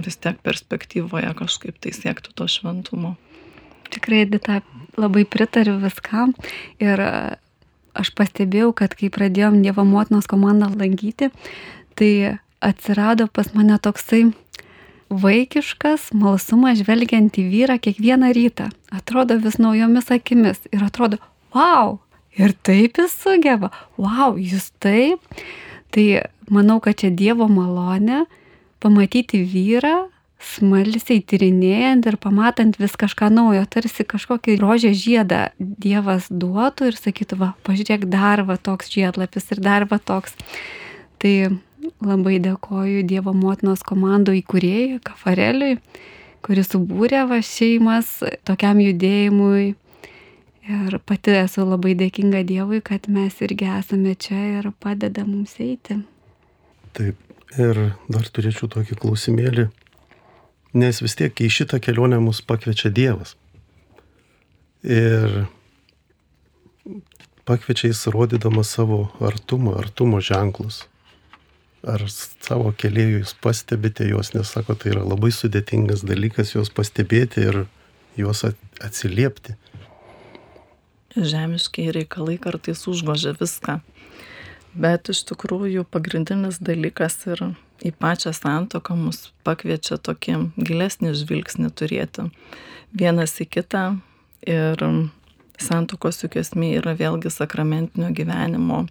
vis 0.00 0.18
tiek 0.22 0.38
perspektyvoje 0.46 1.32
kažkaip 1.40 1.80
tai 1.82 1.92
siekti 1.96 2.34
to 2.38 2.46
šventumo. 2.46 3.16
Tikrai, 3.90 4.22
Dita, 4.30 4.60
labai 4.94 5.24
pritariu 5.26 5.74
viskam 5.82 6.36
ir 6.78 7.02
aš 7.98 8.12
pastebėjau, 8.14 8.70
kad 8.78 8.94
kai 8.94 9.10
pradėjom 9.10 9.58
Dievo 9.64 9.82
motinos 9.82 10.30
komandą 10.30 10.70
lankyti, 10.70 11.32
tai 11.98 12.38
atsirado 12.62 13.26
pas 13.26 13.50
mane 13.56 13.74
toksai 13.82 14.28
vaikiškas 15.10 16.10
malsumas 16.16 16.80
žvelgiant 16.80 17.34
į 17.38 17.46
vyrą 17.50 17.76
kiekvieną 17.82 18.30
rytą. 18.36 18.70
Atrodo 18.94 19.36
vis 19.42 19.58
naujomis 19.58 20.10
akimis 20.14 20.62
ir 20.70 20.84
atrodo, 20.86 21.18
wow, 21.54 21.98
ir 22.38 22.54
taip 22.66 23.00
jis 23.02 23.14
sugeba, 23.18 23.72
wow, 23.98 24.38
jūs 24.38 24.70
taip. 24.82 25.22
Tai 25.90 26.06
manau, 26.50 26.78
kad 26.82 27.02
čia 27.02 27.10
Dievo 27.10 27.48
malonė 27.50 28.24
pamatyti 28.80 29.42
vyrą, 29.42 30.06
smalsiai 30.40 31.20
tyrinėjant 31.20 32.06
ir 32.08 32.16
pamatant 32.20 32.78
vis 32.80 32.94
kažką 32.98 33.28
naujo, 33.34 33.64
tarsi 33.68 34.06
kažkokį 34.08 34.56
rožę 34.62 34.92
žiedą 34.96 35.48
Dievas 35.58 36.30
duotų 36.30 36.92
ir 36.92 36.96
sakytų, 36.96 37.40
va, 37.42 37.50
pažiūrėk, 37.66 38.06
dar 38.08 38.46
va 38.48 38.56
toks 38.56 38.88
žiedlapis 38.94 39.50
ir 39.52 39.60
dar 39.66 39.84
va 39.90 40.00
toks. 40.00 40.38
Tai 41.20 41.34
labai 42.04 42.38
dėkoju 42.42 43.04
Dievo 43.08 43.34
motinos 43.36 43.82
komando 43.86 44.34
įkūrėjui, 44.36 45.00
Kafareliui, 45.04 45.78
kuris 46.44 46.72
subūrė 46.72 47.26
va 47.30 47.40
šeimas 47.44 48.18
tokiam 48.48 48.80
judėjimui. 48.82 49.74
Ir 50.70 50.96
pati 51.02 51.34
esu 51.34 51.64
labai 51.66 51.96
dėkinga 51.98 52.44
Dievui, 52.46 52.82
kad 52.84 53.08
mes 53.10 53.40
irgi 53.42 53.66
esame 53.78 54.14
čia 54.14 54.38
ir 54.60 54.70
padeda 54.78 55.24
mums 55.26 55.56
eiti. 55.58 55.98
Taip, 56.94 57.16
ir 57.56 57.80
dar 58.10 58.28
turėčiau 58.28 58.68
tokį 58.70 58.98
klausimėlį, 59.00 59.66
nes 60.78 61.00
vis 61.02 61.16
tiek 61.18 61.42
į 61.42 61.48
šitą 61.50 61.80
kelionę 61.82 62.20
mus 62.22 62.42
pakviečia 62.44 62.92
Dievas. 62.94 63.34
Ir 64.86 65.48
pakviečia 67.48 67.90
jis 67.90 68.06
rodydamas 68.12 68.70
savo 68.70 69.08
artumą, 69.26 69.74
artumo 69.80 70.22
ženklus. 70.22 70.84
Ar 71.88 72.02
savo 72.12 72.74
keliaivių 72.76 73.22
jūs 73.22 73.34
pastebite 73.40 74.04
juos, 74.08 74.34
nes 74.34 74.50
sako, 74.52 74.76
tai 74.76 74.92
yra 74.92 75.04
labai 75.06 75.30
sudėtingas 75.32 76.04
dalykas 76.04 76.52
juos 76.52 76.68
pastebėti 76.76 77.46
ir 77.46 77.62
juos 78.20 78.44
atsiliepti. 78.44 79.56
Žemiškiai 81.16 81.94
reikalai 81.96 82.36
kartais 82.42 82.84
užgožia 82.90 83.32
viską 83.40 83.80
bet 84.74 85.10
iš 85.10 85.24
tikrųjų 85.30 85.84
pagrindinis 85.90 86.60
dalykas 86.62 87.18
ir 87.26 87.42
į 87.82 87.92
pačią 87.98 88.32
santoką 88.36 88.94
mus 88.98 89.30
pakviečia 89.46 89.98
tokį 89.98 90.36
gilesnį 90.58 91.14
žvilgsnį 91.18 91.70
turėti 91.74 92.28
vienas 92.92 93.36
į 93.40 93.48
kitą 93.56 93.84
ir 94.46 94.84
santokos 95.60 96.22
juk 96.22 96.38
esmė 96.40 96.76
yra 96.80 96.94
vėlgi 96.96 97.32
sakramentinio 97.32 98.12
gyvenimo 98.14 98.84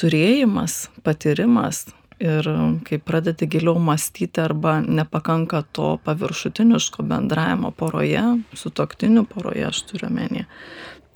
turėjimas, 0.00 0.88
patyrimas 1.04 1.86
ir 2.22 2.46
kai 2.86 2.98
pradedi 3.02 3.48
giliau 3.50 3.80
mąstyti 3.82 4.40
arba 4.40 4.78
nepakanka 4.80 5.62
to 5.74 5.96
paviršutiniško 6.04 7.02
bendravimo 7.02 7.72
poroje, 7.74 8.22
su 8.54 8.70
toktiniu 8.70 9.24
poroje 9.26 9.66
aš 9.66 9.82
turiu 9.90 10.10
menį, 10.14 10.46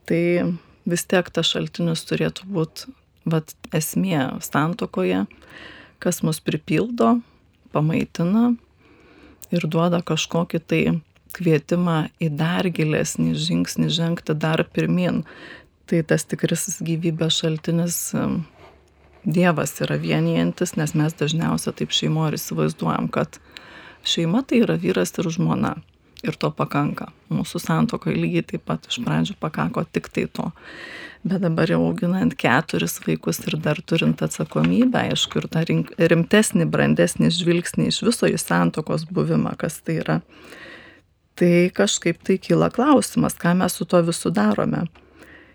tai 0.09 0.23
vis 0.87 1.07
tiek 1.07 1.31
tas 1.31 1.53
šaltinis 1.53 2.05
turėtų 2.09 2.49
būti 2.51 2.95
vat 3.27 3.55
esmė 3.75 4.39
santokoje, 4.43 5.25
kas 6.03 6.23
mus 6.27 6.41
pripildo, 6.43 7.17
pamaitina 7.75 8.55
ir 9.55 9.67
duoda 9.71 10.03
kažkokį 10.07 10.63
tai 10.71 10.83
kvietimą 11.37 11.99
į 12.23 12.31
dar 12.39 12.69
gilesnį 12.73 13.35
žingsnį 13.37 13.91
žengti 13.93 14.35
dar 14.35 14.65
pirmin. 14.73 15.25
Tai 15.87 16.01
tas 16.03 16.25
tikrasis 16.27 16.81
gyvybės 16.83 17.43
šaltinis 17.43 17.99
Dievas 19.27 19.75
yra 19.83 19.99
vienijantis, 19.99 20.77
nes 20.79 20.95
mes 20.95 21.17
dažniausiai 21.19 21.75
taip 21.81 21.95
šeimo 21.95 22.29
ir 22.29 22.39
įsivaizduojam, 22.39 23.11
kad 23.13 23.41
šeima 24.07 24.45
tai 24.47 24.63
yra 24.63 24.79
vyras 24.79 25.15
ir 25.19 25.31
žmona. 25.35 25.77
Ir 26.27 26.35
to 26.41 26.49
pakanka. 26.55 27.11
Mūsų 27.31 27.61
santokoje 27.61 28.17
lygiai 28.17 28.47
taip 28.55 28.65
pat 28.67 28.87
iš 28.89 29.03
pradžių 29.05 29.37
pakako 29.43 29.85
tik 29.93 30.09
tai 30.15 30.25
to 30.33 30.49
bet 31.27 31.43
dabar 31.43 31.71
jau 31.71 31.81
auginant 31.89 32.35
keturis 32.39 33.01
vaikus 33.07 33.41
ir 33.49 33.57
dar 33.63 33.81
turint 33.91 34.23
atsakomybę, 34.23 35.09
aišku, 35.11 35.41
ir 35.41 35.49
tą 35.51 35.65
rimtesnį, 36.13 36.69
brandesnį 36.71 37.33
žvilgsnį 37.35 37.89
iš 37.91 38.03
viso 38.07 38.31
į 38.31 38.39
santokos 38.41 39.07
buvimą, 39.11 39.57
kas 39.59 39.81
tai 39.83 40.01
yra. 40.05 40.21
Tai 41.37 41.51
kažkaip 41.77 42.23
tai 42.25 42.39
kyla 42.41 42.71
klausimas, 42.73 43.37
ką 43.37 43.57
mes 43.59 43.75
su 43.77 43.85
to 43.89 44.01
visu 44.07 44.31
darome. 44.31 44.87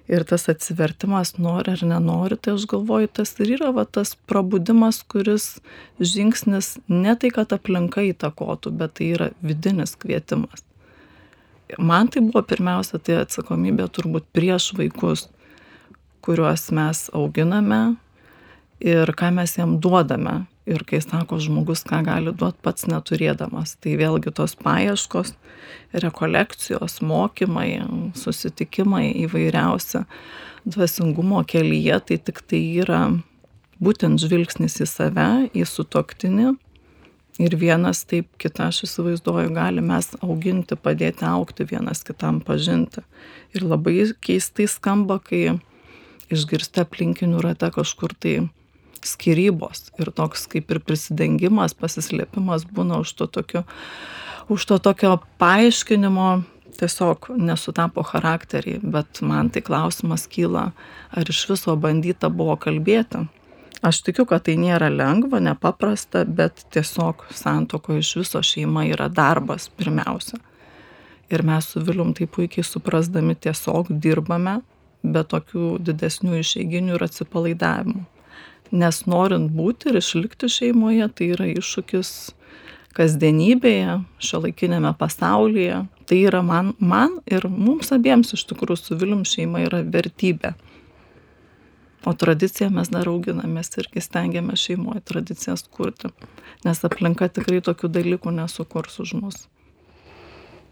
Ir 0.10 0.26
tas 0.28 0.48
atsivertimas, 0.52 1.36
nori 1.40 1.76
ar 1.76 1.84
nenori, 1.88 2.36
tai 2.36 2.56
aš 2.58 2.66
galvoju, 2.72 3.08
tas 3.20 3.36
ir 3.40 3.54
yra 3.58 3.70
va, 3.76 3.86
tas 3.86 4.16
prabudimas, 4.28 5.04
kuris 5.08 5.62
žingsnis 6.00 6.74
ne 6.90 7.14
tai, 7.16 7.30
kad 7.32 7.54
aplinka 7.56 8.04
įtakotų, 8.10 8.74
bet 8.76 8.98
tai 9.00 9.12
yra 9.16 9.30
vidinis 9.46 9.94
kvietimas. 9.96 10.66
Man 11.80 12.10
tai 12.12 12.26
buvo 12.26 12.42
pirmiausia, 12.44 13.00
tai 13.00 13.22
atsakomybė 13.22 13.86
turbūt 13.96 14.26
prieš 14.36 14.74
vaikus 14.76 15.30
kuriuos 16.22 16.70
mes 16.72 17.10
auginame 17.18 17.82
ir 18.80 19.12
ką 19.18 19.32
mes 19.34 19.58
jam 19.58 19.78
duodame. 19.82 20.46
Ir 20.72 20.86
kai 20.88 21.02
sako 21.04 21.40
žmogus, 21.44 21.82
ką 21.84 22.00
gali 22.08 22.32
duoti 22.32 22.62
pats 22.64 22.88
neturėdamas. 22.88 23.76
Tai 23.84 23.98
vėlgi 24.00 24.32
tos 24.38 24.54
paieškos, 24.56 25.34
rekolekcijos, 26.04 27.02
mokymai, 27.04 27.82
susitikimai 28.16 29.10
įvairiausia 29.26 30.06
dvasingumo 30.64 31.42
kelyje, 31.50 32.00
tai 32.08 32.18
tik 32.22 32.44
tai 32.48 32.62
yra 32.84 33.02
būtent 33.82 34.22
žvilgsnis 34.22 34.80
į 34.80 34.88
save, 34.88 35.32
į 35.58 35.66
sutoktinį. 35.68 36.54
Ir 37.42 37.56
vienas 37.58 38.04
taip, 38.06 38.28
kitą 38.40 38.68
aš 38.70 38.84
įsivaizduoju, 38.86 39.54
gali 39.56 39.82
mes 39.84 40.12
auginti, 40.22 40.78
padėti 40.78 41.26
aukti 41.26 41.66
vienas 41.66 42.04
kitam 42.06 42.42
pažinti. 42.46 43.02
Ir 43.56 43.66
labai 43.66 44.04
keistai 44.22 44.68
skamba, 44.70 45.18
kai 45.24 45.58
išgirsti 46.32 46.84
aplinkinių 46.84 47.42
rate 47.44 47.72
kažkur 47.74 48.14
tai 48.20 48.36
skirybos 49.08 49.90
ir 50.00 50.12
toks 50.16 50.48
kaip 50.52 50.72
ir 50.72 50.80
prisidengimas, 50.86 51.76
pasislėpimas 51.78 52.66
būna 52.70 53.02
už 53.04 53.14
to 53.20 53.28
tokio, 53.28 53.64
už 54.52 54.66
to 54.70 54.78
tokio 54.80 55.18
paaiškinimo, 55.42 56.44
tiesiog 56.82 57.30
nesutapo 57.38 58.04
charakteriai, 58.04 58.80
bet 58.82 59.22
man 59.22 59.52
tai 59.54 59.62
klausimas 59.66 60.26
kyla, 60.32 60.72
ar 61.12 61.30
iš 61.30 61.44
viso 61.52 61.76
bandyta 61.78 62.30
buvo 62.30 62.56
kalbėti. 62.58 63.28
Aš 63.82 64.04
tikiu, 64.06 64.28
kad 64.30 64.46
tai 64.46 64.60
nėra 64.62 64.92
lengva, 64.94 65.40
nepaprasta, 65.42 66.22
bet 66.26 66.68
tiesiog 66.74 67.26
santoko 67.34 67.96
iš 67.98 68.12
viso 68.20 68.42
šeima 68.46 68.86
yra 68.92 69.08
darbas 69.10 69.72
pirmiausia. 69.74 70.38
Ir 71.34 71.42
mes 71.48 71.70
su 71.72 71.82
Vilium 71.82 72.12
tai 72.14 72.28
puikiai 72.28 72.66
suprasdami 72.68 73.34
tiesiog 73.40 73.90
dirbame 74.04 74.60
be 75.02 75.24
tokių 75.34 75.80
didesnių 75.82 76.42
išeiginių 76.44 76.98
ir 76.98 77.06
atsipalaidavimų. 77.08 78.04
Nes 78.72 79.02
norint 79.10 79.52
būti 79.52 79.92
ir 79.92 80.00
išlikti 80.00 80.48
šeimoje, 80.52 81.10
tai 81.16 81.34
yra 81.36 81.50
iššūkis 81.52 82.12
kasdienybėje, 82.96 83.98
šio 84.24 84.42
laikinėme 84.46 84.92
pasaulyje. 85.00 85.84
Tai 86.08 86.18
yra 86.20 86.42
man, 86.44 86.74
man 86.80 87.20
ir 87.28 87.48
mums 87.48 87.92
abiems 87.96 88.34
iš 88.36 88.46
tikrųjų 88.50 88.80
su 88.80 89.00
Vilium 89.00 89.24
šeima 89.28 89.64
yra 89.68 89.82
vertybė. 89.84 90.54
O 92.06 92.14
tradiciją 92.18 92.72
mes 92.74 92.90
dar 92.90 93.06
auginamės 93.12 93.76
irgi 93.78 94.02
stengiamės 94.02 94.64
šeimoje 94.66 95.04
tradicijas 95.06 95.68
kurti, 95.70 96.10
nes 96.66 96.82
aplinka 96.88 97.28
tikrai 97.30 97.60
tokių 97.62 97.92
dalykų 97.94 98.34
nesukurs 98.40 98.98
už 99.04 99.14
mus. 99.20 99.44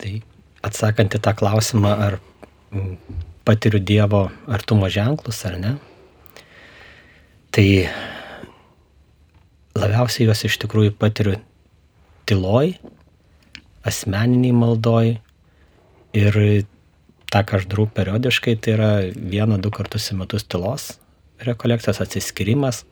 Tai 0.02 0.16
atsakant 0.66 1.14
į 1.14 1.22
tą 1.22 1.36
klausimą, 1.38 1.92
ar 2.08 2.18
patiriu 3.46 3.82
Dievo 3.84 4.26
artumo 4.50 4.90
ženklus 4.90 5.44
ar 5.46 5.60
ne, 5.62 5.76
tai 7.56 7.68
labiausiai 9.80 10.28
juos 10.28 10.46
iš 10.46 10.58
tikrųjų 10.64 10.96
patiriu 11.00 11.38
tyloj, 12.30 12.76
asmeniniai 13.88 14.54
maldoj 14.56 15.16
ir 16.18 16.40
tą, 17.30 17.44
ką 17.46 17.60
aš 17.60 17.70
darau 17.70 17.88
periodiškai, 17.94 18.58
tai 18.62 18.76
yra 18.76 18.92
vieną, 19.14 19.60
du 19.62 19.72
kartus 19.74 20.12
į 20.14 20.20
metus 20.22 20.46
tylos 20.50 20.92
rekolekcijos 21.46 22.02
atsiskirimas 22.04 22.84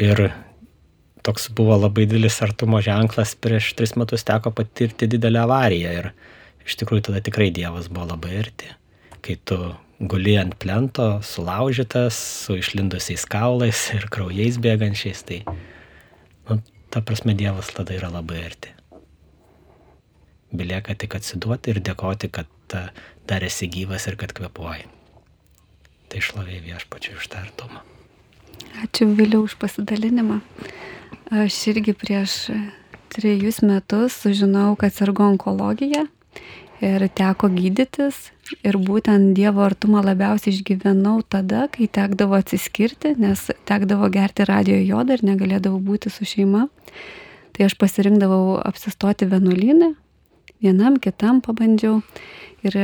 ir 0.00 0.30
toks 1.22 1.50
buvo 1.54 1.76
labai 1.78 2.06
didelis 2.08 2.40
artumo 2.42 2.80
ženklas, 2.82 3.34
prieš 3.38 3.72
tris 3.78 3.94
metus 3.98 4.24
teko 4.26 4.52
patirti 4.56 5.08
didelę 5.10 5.42
avariją 5.44 5.92
ir 6.00 6.10
iš 6.66 6.78
tikrųjų 6.80 7.08
tada 7.10 7.22
tikrai 7.24 7.50
Dievas 7.54 7.90
buvo 7.92 8.08
labai 8.14 8.38
arti. 8.40 8.70
Kai 9.22 9.36
tu 9.44 9.58
guli 10.02 10.34
ant 10.38 10.54
plento, 10.58 11.20
sulaužytas, 11.22 12.16
su 12.44 12.56
išlindusiais 12.58 13.24
kaulais 13.30 13.86
ir 13.96 14.08
kraujais 14.10 14.58
bėgančiais, 14.62 15.22
tai, 15.28 15.42
nu, 16.50 16.58
ta 16.90 17.02
prasme, 17.06 17.36
Dievas 17.38 17.70
tada 17.74 17.94
yra 17.96 18.10
labai 18.12 18.42
arti. 18.50 18.74
Belieka 20.52 20.96
tik 20.98 21.14
atsiduoti 21.16 21.72
ir 21.72 21.80
dėkoti, 21.80 22.28
kad 22.28 22.50
dar 23.28 23.44
esi 23.46 23.70
gyvas 23.72 24.04
ir 24.10 24.18
kad 24.20 24.34
kvepuoji. 24.36 24.84
Tai 26.12 26.20
šlovė 26.20 26.58
viešpačiu 26.66 27.16
iš 27.16 27.30
tartumą. 27.32 27.80
Ačiū 28.84 29.06
Viliau 29.16 29.46
už 29.46 29.56
pasidalinimą. 29.60 30.40
Aš 31.32 31.56
irgi 31.72 31.94
prieš 31.96 32.50
trejus 33.12 33.62
metus 33.64 34.18
sužinojau, 34.20 34.76
kad 34.80 34.92
sergu 34.92 35.24
onkologija 35.24 36.04
ir 36.82 37.06
teko 37.14 37.48
gydytis. 37.52 38.30
Ir 38.66 38.76
būtent 38.82 39.32
Dievo 39.38 39.62
artumą 39.64 40.02
labiausiai 40.04 40.52
išgyvenau 40.52 41.22
tada, 41.24 41.68
kai 41.72 41.86
tekdavo 41.88 42.36
atsiskirti, 42.36 43.14
nes 43.22 43.46
tekdavo 43.68 44.10
gerti 44.12 44.44
radio 44.48 44.76
jodą 44.82 45.16
ir 45.16 45.24
negalėdavau 45.30 45.80
būti 45.80 46.12
su 46.12 46.26
šeima. 46.28 46.66
Tai 47.52 47.68
aš 47.68 47.76
pasirinkdavau 47.80 48.58
apsistoti 48.64 49.28
vienuolynę, 49.30 49.92
vienam 50.64 50.98
kitam 51.00 51.40
pabandžiau. 51.44 52.00
Ir 52.66 52.76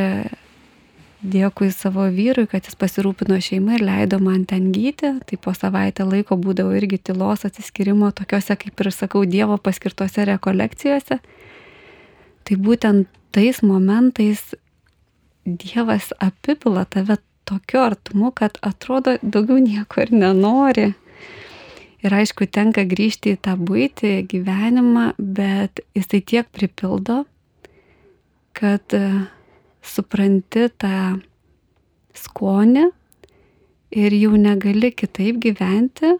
dėkui 1.18 1.72
savo 1.74 2.06
vyrui, 2.14 2.46
kad 2.50 2.66
jis 2.66 2.78
pasirūpino 2.78 3.38
šeimą 3.42 3.78
ir 3.78 3.84
leido 3.86 4.20
man 4.22 4.44
ten 4.46 4.70
gyti. 4.74 5.16
Tai 5.26 5.38
po 5.42 5.54
savaitę 5.56 6.06
laiko 6.06 6.38
būdavo 6.38 6.72
irgi 6.78 7.00
tylos 7.10 7.44
atsiskirimo 7.48 8.12
tokiuose, 8.14 8.56
kaip 8.56 8.80
ir 8.80 8.92
sakau, 8.94 9.26
Dievo 9.26 9.58
paskirtose 9.58 10.26
rekolekcijose. 10.30 11.18
Tai 12.48 12.56
būtent 12.64 13.17
tais 13.32 13.62
momentais 13.62 14.54
Dievas 15.48 16.12
apipila 16.20 16.84
tave 16.84 17.16
tokiu 17.48 17.80
artumu, 17.80 18.32
kad 18.36 18.58
atrodo 18.60 19.16
daugiau 19.22 19.56
nieko 19.62 20.02
ir 20.04 20.12
nenori. 20.12 20.90
Ir 22.04 22.14
aišku, 22.14 22.46
tenka 22.52 22.84
grįžti 22.86 23.32
į 23.34 23.40
tą 23.46 23.56
būtį, 23.56 24.12
gyvenimą, 24.30 25.06
bet 25.18 25.80
jisai 25.96 26.20
tiek 26.20 26.50
pripildo, 26.54 27.22
kad 28.54 28.94
supranti 29.82 30.68
tą 30.78 31.18
skonį 32.18 32.84
ir 33.98 34.18
jau 34.18 34.36
negali 34.36 34.92
kitaip 34.92 35.40
gyventi, 35.42 36.12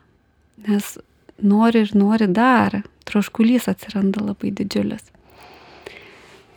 nes 0.67 0.97
nori 1.39 1.85
ir 1.85 1.95
nori 1.95 2.27
dar, 2.33 2.81
troškulys 3.09 3.69
atsiranda 3.71 4.25
labai 4.25 4.51
didžiulis. 4.57 5.05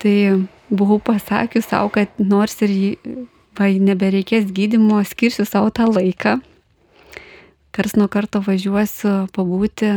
Tai 0.01 0.15
buvau 0.71 0.97
pasakius 1.03 1.67
savo, 1.69 1.91
kad 1.93 2.09
nors 2.17 2.57
ir 2.65 2.73
va, 3.57 3.67
nebereikės 3.69 4.49
gydimo, 4.55 5.01
skirsiu 5.05 5.45
savo 5.45 5.69
tą 5.69 5.85
laiką. 5.91 6.39
Kars 7.71 7.95
nuo 7.95 8.09
karto 8.11 8.41
važiuosiu 8.43 9.27
pabūti 9.35 9.91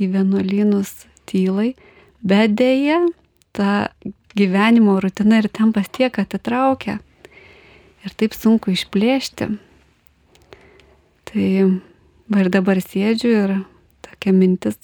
į 0.00 0.08
vienuolynus 0.14 1.04
tylai, 1.28 1.74
bet 2.24 2.56
dėja 2.58 3.02
ta 3.54 3.90
gyvenimo 4.38 4.96
rutina 5.02 5.42
ir 5.42 5.50
tempas 5.52 5.90
tiek 5.92 6.16
atitraukia 6.22 6.98
ir 8.04 8.14
taip 8.16 8.34
sunku 8.34 8.72
išplėšti. 8.74 9.50
Tai 11.30 11.50
ir 12.40 12.50
dabar 12.50 12.80
sėdžiu 12.82 13.30
ir 13.30 13.54
tokia 14.06 14.34
mintis, 14.34 14.78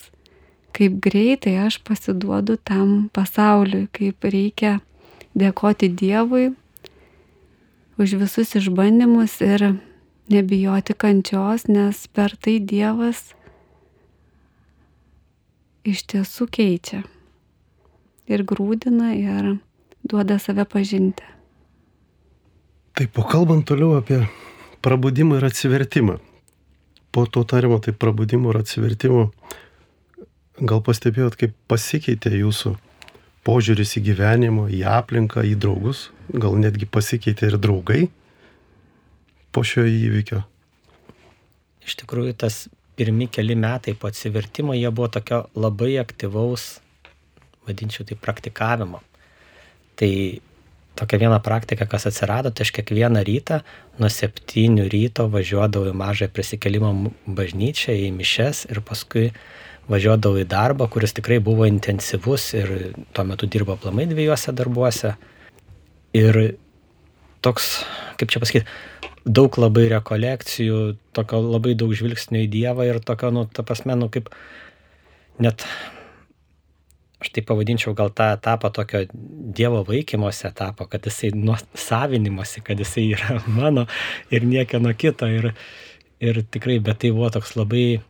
kaip 0.77 0.99
greitai 1.01 1.55
aš 1.65 1.79
pasiduodu 1.81 2.57
tam 2.61 3.09
pasauliui, 3.13 3.87
kaip 3.89 4.27
reikia 4.29 4.77
dėkoti 5.37 5.89
Dievui 5.89 6.51
už 7.97 8.13
visus 8.21 8.53
išbandymus 8.59 9.39
ir 9.41 9.65
nebijoti 10.29 10.93
kančios, 10.93 11.65
nes 11.65 12.05
per 12.13 12.35
tai 12.37 12.59
Dievas 12.61 13.33
iš 15.87 16.03
tiesų 16.11 16.49
keičia 16.51 17.01
ir 18.27 18.43
grūdina 18.43 19.13
ir 19.17 19.55
duoda 20.03 20.37
save 20.37 20.67
pažinti. 20.69 21.23
Taip, 22.97 23.17
o 23.17 23.23
kalbant 23.25 23.65
toliau 23.69 23.95
apie 23.97 24.25
prabudimą 24.81 25.37
ir 25.39 25.47
atsivertimą. 25.47 26.17
Po 27.13 27.25
to 27.25 27.43
tarimo, 27.47 27.79
tai 27.79 27.93
prabudimo 27.93 28.51
ir 28.51 28.59
atsivertimo, 28.61 29.29
gal 30.59 30.81
pastebėjot, 30.83 31.37
kaip 31.39 31.55
pasikeitė 31.69 32.33
jūsų 32.39 32.75
požiūris 33.47 33.97
į 33.99 34.03
gyvenimą, 34.09 34.67
į 34.73 34.81
aplinką, 34.89 35.45
į 35.45 35.55
draugus, 35.61 36.09
gal 36.33 36.57
netgi 36.59 36.89
pasikeitė 36.89 37.51
ir 37.51 37.59
draugai 37.61 38.07
po 39.55 39.63
šio 39.63 39.85
įvykio? 39.87 40.41
Iš 41.87 41.95
tikrųjų, 42.01 42.33
tas 42.43 42.65
pirmi 42.97 43.29
keli 43.31 43.55
metai 43.55 43.93
po 43.95 44.09
atsivertimo, 44.09 44.75
jie 44.75 44.89
buvo 44.91 45.07
tokio 45.13 45.45
labai 45.55 45.95
aktyvaus 46.01 46.77
vadinčiau 47.67 48.07
tai 48.07 48.17
praktikavimo. 48.19 49.01
Tai 49.97 50.11
tokia 50.97 51.19
viena 51.21 51.39
praktika, 51.43 51.85
kas 51.85 52.07
atsirado, 52.09 52.51
tai 52.51 52.65
aš 52.65 52.73
kiekvieną 52.75 53.21
rytą 53.27 53.61
nuo 54.01 54.09
septynių 54.11 54.87
ryto 54.91 55.27
važiuodavau 55.31 55.91
į 55.91 55.97
mažą 55.97 56.29
prisikelimo 56.33 56.91
bažnyčią, 57.27 57.95
į 58.07 58.11
mišes 58.17 58.65
ir 58.71 58.81
paskui 58.85 59.29
važiuodavau 59.91 60.41
į 60.41 60.47
darbą, 60.51 60.87
kuris 60.91 61.15
tikrai 61.15 61.39
buvo 61.43 61.67
intensyvus 61.67 62.51
ir 62.57 62.71
tuo 63.15 63.25
metu 63.27 63.47
dirbo 63.47 63.77
plamai 63.79 64.07
dviejose 64.09 64.53
darbuose. 64.55 65.15
Ir 66.17 66.39
toks, 67.45 67.69
kaip 68.19 68.31
čia 68.33 68.41
pasakyti, 68.43 68.65
daug 69.27 69.57
labai 69.59 69.87
rekolekcijų, 69.91 70.79
tokio 71.15 71.41
labai 71.43 71.75
daug 71.79 71.93
žvilgsnių 71.95 72.45
į 72.45 72.49
Dievą 72.51 72.87
ir 72.87 72.99
tokio, 73.03 73.31
nu, 73.35 73.45
ta 73.51 73.65
prasme, 73.67 73.95
nu, 73.99 74.09
kaip 74.11 74.31
net 75.43 75.65
aš 77.17 77.31
tai 77.33 77.43
pavadinčiau 77.45 77.95
gal 77.97 78.11
tą 78.13 78.29
etapą 78.35 78.71
tokio 78.73 79.03
Dievo 79.57 79.81
vaikymosi 79.87 80.47
etapą, 80.51 80.87
kad 80.91 81.07
jisai 81.07 81.31
nuo 81.35 81.57
savinimosi, 81.73 82.61
kad 82.65 82.79
jisai 82.79 83.07
yra 83.15 83.39
mano 83.57 83.87
ir 84.31 84.45
niekieno 84.45 84.93
kito. 84.97 85.29
Ir, 85.29 85.51
ir 86.23 86.43
tikrai, 86.51 86.79
bet 86.83 87.01
tai 87.03 87.13
buvo 87.15 87.31
toks 87.33 87.55
labai 87.57 88.01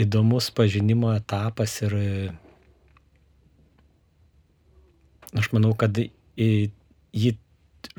įdomus 0.00 0.50
pažinimo 0.54 1.12
etapas 1.14 1.76
ir 1.84 1.96
aš 5.34 5.50
manau, 5.54 5.74
kad 5.78 5.98
jį 5.98 7.34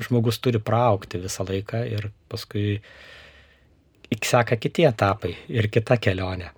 žmogus 0.02 0.40
turi 0.42 0.60
praukti 0.60 1.20
visą 1.22 1.46
laiką 1.48 1.82
ir 1.88 2.10
paskui 2.30 2.80
seka 4.26 4.56
kiti 4.60 4.86
etapai 4.86 5.34
ir 5.48 5.68
kita 5.72 5.96
kelionė. 6.02 6.50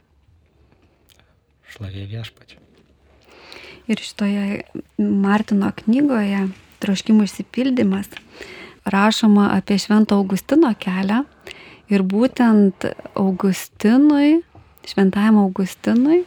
Šlavė 1.68 2.06
viešpačiu. 2.08 2.60
Ir 3.88 4.00
šitoje 4.04 4.62
Martino 4.98 5.70
knygoje 5.82 6.48
Troškimų 6.78 7.24
išsipildymas 7.26 8.10
rašoma 8.86 9.48
apie 9.56 9.78
Švento 9.80 10.18
Augustino 10.20 10.70
kelią 10.78 11.24
ir 11.90 12.04
būtent 12.06 12.86
Augustinui, 13.18 14.42
Šventajam 14.88 15.38
Augustinui 15.42 16.22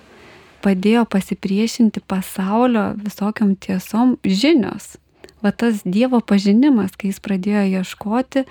padėjo 0.62 1.06
pasipriešinti 1.10 2.04
pasaulio 2.06 2.91
visokiam 3.02 3.56
tiesom 3.58 4.17
žinios. 4.26 4.97
Va 5.41 5.50
tas 5.52 5.82
Dievo 5.86 6.19
pažinimas, 6.21 6.93
kai 6.93 7.10
jis 7.10 7.17
pradėjo 7.24 7.63
ieškoti, 7.80 8.45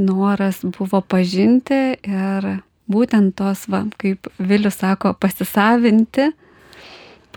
noras 0.00 0.62
buvo 0.64 1.02
pažinti 1.04 1.98
ir 2.00 2.48
būtent 2.88 3.36
tos, 3.36 3.66
va, 3.68 3.84
kaip 4.00 4.30
Vilius 4.40 4.80
sako, 4.80 5.12
pasisavinti 5.20 6.30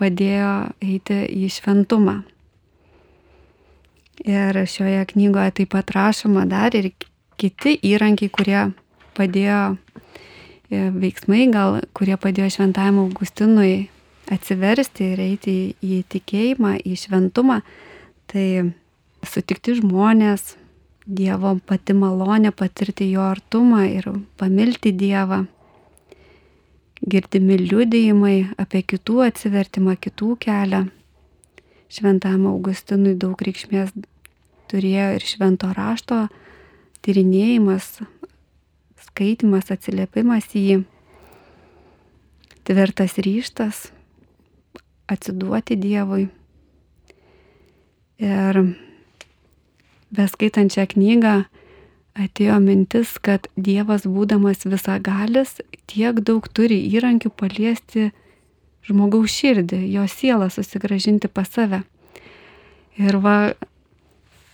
padėjo 0.00 0.52
eiti 0.80 1.18
į 1.28 1.50
šventumą. 1.52 2.22
Ir 4.22 4.56
šioje 4.68 5.04
knygoje 5.12 5.58
taip 5.58 5.72
pat 5.74 5.90
rašoma 5.92 6.46
dar 6.48 6.74
ir 6.78 6.92
kiti 7.40 7.74
įrankiai, 7.76 8.30
kurie 8.32 8.60
padėjo, 9.16 9.76
veiksmai 10.72 11.46
gal, 11.52 11.80
kurie 11.96 12.16
padėjo 12.20 12.50
šventajam 12.56 13.02
Augustinui 13.04 13.88
atsiversti 14.32 15.12
ir 15.12 15.22
eiti 15.22 15.52
į, 15.52 15.64
į 15.82 16.02
tikėjimą, 16.14 16.76
į 16.86 16.96
šventumą. 17.04 17.60
Tai 18.32 18.46
sutikti 19.26 19.78
žmonės, 19.80 20.56
Dievo 21.02 21.56
pati 21.66 21.96
malonė 21.98 22.52
patirti 22.54 23.08
jo 23.10 23.24
artumą 23.26 23.80
ir 23.90 24.06
pamilti 24.38 24.92
Dievą 24.94 25.40
girdimi 27.02 27.56
liudijimai 27.58 28.36
apie 28.62 28.84
kitų 28.86 29.24
atsivertimą, 29.26 29.96
kitų 29.98 30.36
kelią. 30.42 30.84
Šventam 31.92 32.46
Augustinui 32.48 33.16
daug 33.18 33.40
reikšmės 33.42 33.90
turėjo 34.70 35.08
ir 35.16 35.26
švento 35.26 35.72
rašto 35.76 36.28
tyrinėjimas, 37.02 37.98
skaitimas, 39.12 39.68
atsiliepimas 39.70 40.48
į 40.56 40.82
tvirtas 42.64 43.18
ryštas 43.20 43.90
atsiduoti 45.12 45.76
Dievui. 45.76 46.28
Ir 48.22 48.58
beskaitant 50.14 50.72
šią 50.72 50.86
knygą 50.94 51.34
atėjo 52.22 52.58
mintis, 52.62 53.16
kad 53.20 53.48
Dievas 53.56 54.06
būdamas 54.08 54.64
visagalis 54.68 55.58
tiek 55.90 56.20
daug 56.24 56.46
turi 56.48 56.78
įrankių 56.92 57.32
paliesti 57.36 58.10
žmogaus 58.86 59.34
širdį, 59.34 59.82
jo 59.92 60.06
sielą 60.08 60.48
susigražinti 60.52 61.28
pas 61.28 61.50
save. 61.50 61.82
Ir 63.00 63.18
va, 63.24 63.54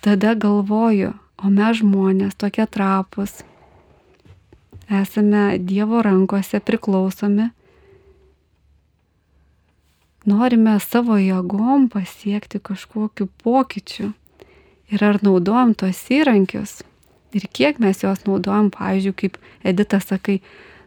tada 0.05 0.35
galvoju, 0.39 1.15
o 1.39 1.51
mes 1.53 1.81
žmonės 1.83 2.39
tokie 2.39 2.67
trapus, 2.71 3.43
esame 4.89 5.59
Dievo 5.59 6.03
rankose 6.03 6.61
priklausomi, 6.61 7.51
norime 10.29 10.77
savo 10.81 11.19
jėgom 11.21 11.89
pasiekti 11.93 12.61
kažkokiu 12.61 13.29
pokyčiu. 13.43 14.13
Ir 14.89 15.05
ar 15.05 15.19
naudojam 15.21 15.75
tuos 15.77 16.01
įrankius? 16.13 16.81
Ir 17.37 17.45
kiek 17.53 17.77
mes 17.83 18.01
juos 18.01 18.25
naudojam, 18.25 18.71
pavyzdžiui, 18.73 19.17
kaip 19.17 19.37
Edita 19.69 20.01
sakai, 20.01 20.39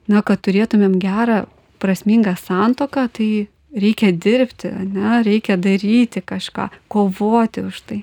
na, 0.10 0.24
kad 0.26 0.42
turėtumėm 0.42 0.98
gerą, 1.02 1.44
prasmingą 1.82 2.34
santoką, 2.38 3.06
tai 3.14 3.30
reikia 3.78 4.12
dirbti, 4.12 4.72
ne, 4.94 5.22
reikia 5.26 5.58
daryti 5.62 6.22
kažką, 6.26 6.70
kovoti 6.90 7.66
už 7.70 7.82
tai. 7.86 8.00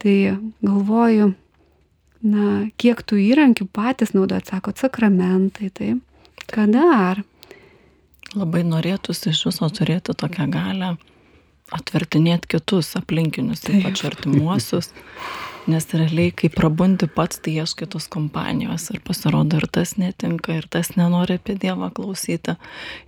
Tai 0.00 0.16
galvoju, 0.64 1.34
na, 2.24 2.66
kiek 2.80 3.02
tų 3.02 3.18
įrankių 3.22 3.68
patys 3.72 4.14
naudojat, 4.16 4.52
sako, 4.52 4.74
sakramentai, 4.76 5.70
tai 5.74 5.94
ką 6.52 6.68
dar? 6.72 7.24
Labai 8.36 8.62
norėtųsi 8.66 9.30
iš 9.32 9.46
viso 9.48 9.68
turėti 9.72 10.14
tokią 10.16 10.48
galę 10.52 10.96
atvertinėti 11.74 12.56
kitus 12.56 12.94
aplinkinius, 12.98 13.64
ypač 13.66 14.04
artimuosius, 14.06 14.92
nes 15.66 15.86
realiai, 15.90 16.30
kai 16.30 16.50
prabundi 16.52 17.08
pats, 17.10 17.40
tai 17.42 17.56
ieškai 17.58 17.88
tos 17.90 18.06
kompanijos 18.12 18.84
ir 18.94 19.00
pasirodo 19.06 19.58
ir 19.58 19.66
tas 19.74 19.96
netinka, 19.98 20.54
ir 20.60 20.68
tas 20.70 20.92
nenori 20.94 21.40
apie 21.40 21.56
Dievą 21.58 21.90
klausyti. 21.96 22.54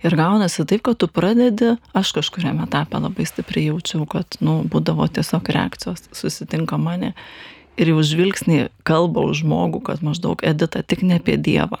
Ir 0.03 0.15
gaunasi 0.19 0.65
taip, 0.67 0.83
kad 0.89 0.99
tu 0.99 1.07
pradedi, 1.07 1.77
aš 1.95 2.11
kažkuriame 2.17 2.65
etape 2.67 2.99
labai 2.99 3.27
stipriai 3.29 3.69
jaučiau, 3.69 4.03
kad, 4.11 4.39
nu, 4.43 4.59
būdavo 4.67 5.07
tiesiog 5.07 5.53
reakcijos, 5.55 6.09
susitinka 6.19 6.79
mane 6.81 7.13
ir 7.79 7.93
jau 7.93 8.03
žvilgsnį 8.05 8.59
kalba 8.87 9.23
už 9.29 9.43
žmogų, 9.43 9.81
kad 9.87 10.03
maždaug 10.05 10.43
Edita 10.45 10.81
tik 10.83 11.03
ne 11.07 11.19
apie 11.19 11.37
Dievą. 11.39 11.79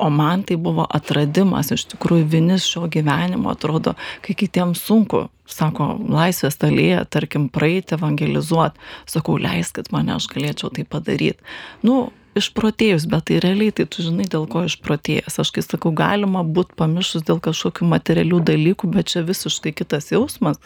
O 0.00 0.08
man 0.14 0.44
tai 0.46 0.56
buvo 0.60 0.86
atradimas, 0.88 1.72
iš 1.74 1.88
tikrųjų 1.92 2.28
vinis 2.32 2.68
šio 2.68 2.86
gyvenimo 2.92 3.52
atrodo, 3.52 3.96
kai 4.24 4.36
kitiems 4.38 4.80
sunku, 4.86 5.26
sako, 5.50 5.92
laisvės 6.08 6.56
talėje, 6.60 7.02
tarkim, 7.10 7.48
praeiti, 7.52 7.96
evangelizuoti, 7.98 8.80
sakau, 9.10 9.36
leiskit 9.42 9.90
mane, 9.94 10.14
aš 10.16 10.30
galėčiau 10.32 10.72
tai 10.76 10.86
padaryti. 10.88 11.42
Nu, 11.84 12.08
išprotėjus, 12.38 13.06
bet 13.10 13.26
tai 13.28 13.40
realiai, 13.42 13.72
tai 13.74 13.86
tu 13.90 14.04
žinai, 14.04 14.26
dėl 14.30 14.46
ko 14.50 14.62
išprotėjęs. 14.68 15.38
Aš 15.42 15.50
kai 15.56 15.64
sakau, 15.64 15.92
galima 15.96 16.44
būti 16.46 16.76
pamišus 16.78 17.24
dėl 17.26 17.40
kažkokių 17.42 17.88
materialių 17.90 18.38
dalykų, 18.52 18.90
bet 18.94 19.10
čia 19.12 19.24
visiškai 19.26 19.72
kitas 19.80 20.10
jausmas, 20.14 20.60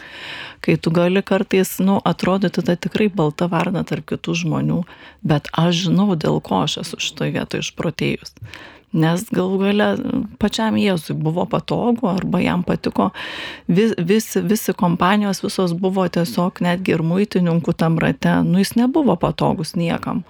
kai 0.65 0.77
tu 0.77 0.93
gali 0.95 1.25
kartais, 1.25 1.79
nu, 1.81 1.99
atrodyti 2.05 2.65
tai 2.67 2.77
tikrai 2.77 3.09
balta 3.09 3.49
varna 3.49 3.85
tarp 3.89 4.07
kitų 4.13 4.37
žmonių, 4.45 4.85
bet 5.25 5.49
aš 5.57 5.89
žinau, 5.89 6.13
dėl 6.15 6.41
ko 6.45 6.65
aš 6.67 6.83
esu 6.85 7.01
šitoje 7.01 7.37
vietoje 7.39 7.65
išprotėjus. 7.65 8.37
Nes 8.95 9.25
galų 9.35 9.57
gale 9.59 9.87
pačiam 10.39 10.77
Jėzui 10.79 11.17
buvo 11.19 11.49
patogu 11.51 12.07
arba 12.13 12.39
jam 12.39 12.63
patiko, 12.63 13.09
vis, 13.67 13.97
visi, 13.99 14.39
visi 14.39 14.71
kompanijos 14.79 15.43
visos 15.43 15.75
buvo 15.75 16.05
tiesiog 16.07 16.63
netgi 16.63 16.95
ir 16.95 17.03
muitininkų 17.03 17.75
tam 17.75 17.99
rate, 17.99 18.37
nu 18.47 18.63
jis 18.63 18.77
nebuvo 18.79 19.17
patogus 19.19 19.75
niekam 19.75 20.23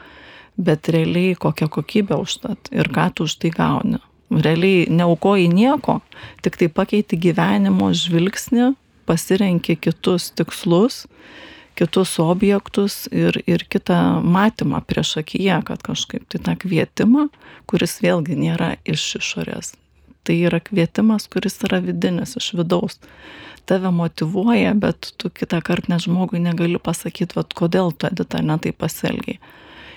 bet 0.56 0.88
realiai 0.88 1.34
kokia 1.38 1.68
kokybė 1.70 2.18
užtat 2.22 2.70
ir 2.72 2.90
ką 2.94 3.08
tu 3.14 3.26
už 3.28 3.38
tai 3.42 3.50
gauni. 3.54 4.00
Realiai 4.30 4.86
neaukoji 4.90 5.48
nieko, 5.52 6.00
tik 6.42 6.56
tai 6.58 6.68
pakeiti 6.72 7.18
gyvenimo 7.20 7.90
žvilgsnį, 7.94 8.72
pasirenki 9.06 9.76
kitus 9.76 10.30
tikslus, 10.34 11.04
kitus 11.78 12.16
objektus 12.22 13.04
ir, 13.12 13.36
ir 13.46 13.66
kitą 13.68 14.22
matymą 14.22 14.80
prieš 14.86 15.18
akiją, 15.22 15.60
kad 15.66 15.82
kažkaip 15.84 16.26
tai 16.30 16.40
tą 16.46 16.56
kvietimą, 16.64 17.28
kuris 17.70 17.98
vėlgi 18.02 18.38
nėra 18.38 18.74
iš 18.86 19.16
išorės. 19.20 19.74
Tai 20.24 20.38
yra 20.48 20.62
kvietimas, 20.64 21.26
kuris 21.28 21.58
yra 21.66 21.82
vidinis, 21.84 22.38
iš 22.40 22.54
vidaus. 22.56 22.96
Tave 23.68 23.90
motivuoja, 23.92 24.72
bet 24.76 25.10
tu 25.20 25.28
kitą 25.32 25.60
kartą 25.64 25.92
net 25.92 26.06
žmogui 26.06 26.40
negali 26.40 26.80
pasakyti, 26.80 27.36
vad 27.36 27.52
kodėl 27.56 27.92
tu 27.92 28.08
edita 28.08 28.40
netai 28.44 28.72
pasielgiai 28.72 29.38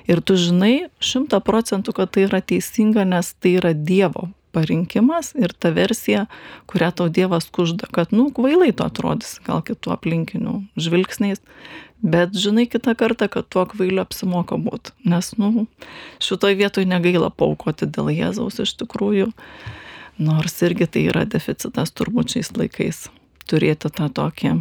ir 0.08 0.24
tu 0.24 0.38
žinai 0.40 0.88
šimtą 1.04 1.42
procentų, 1.46 1.94
kad 2.00 2.16
tai 2.16 2.28
yra 2.28 2.42
teisinga, 2.42 3.06
nes 3.08 3.34
tai 3.40 3.58
yra 3.60 3.74
Dievo 3.76 4.30
parinkimas 4.56 5.34
ir 5.38 5.54
ta 5.54 5.70
versija, 5.76 6.26
kurią 6.72 6.92
tau 6.98 7.10
Dievas 7.14 7.50
kužda, 7.54 7.90
kad, 7.94 8.14
nu, 8.16 8.30
kvailai 8.34 8.72
tu 8.74 8.86
atrodys, 8.88 9.38
gal 9.46 9.62
kitų 9.66 9.94
aplinkinių 9.94 10.56
žvilgsniais, 10.82 11.44
bet 12.02 12.34
žinai 12.38 12.66
kitą 12.72 12.96
kartą, 12.98 13.28
kad 13.32 13.50
tuo 13.54 13.68
kvailiu 13.70 14.02
apsimoka 14.02 14.58
būti, 14.62 14.96
nes, 15.06 15.34
nu, 15.38 15.68
šitoj 16.24 16.58
vietoj 16.58 16.88
negaila 16.90 17.30
paukoti 17.30 17.90
dėl 17.90 18.10
Jėzaus 18.16 18.62
iš 18.64 18.74
tikrųjų, 18.82 19.30
nors 20.18 20.58
irgi 20.66 20.90
tai 20.90 21.06
yra 21.12 21.28
deficitas 21.30 21.94
turbūt 21.94 22.38
šiais 22.38 22.56
laikais 22.58 23.06
turėti 23.48 23.92
tą 23.94 24.10
tokį 24.10 24.58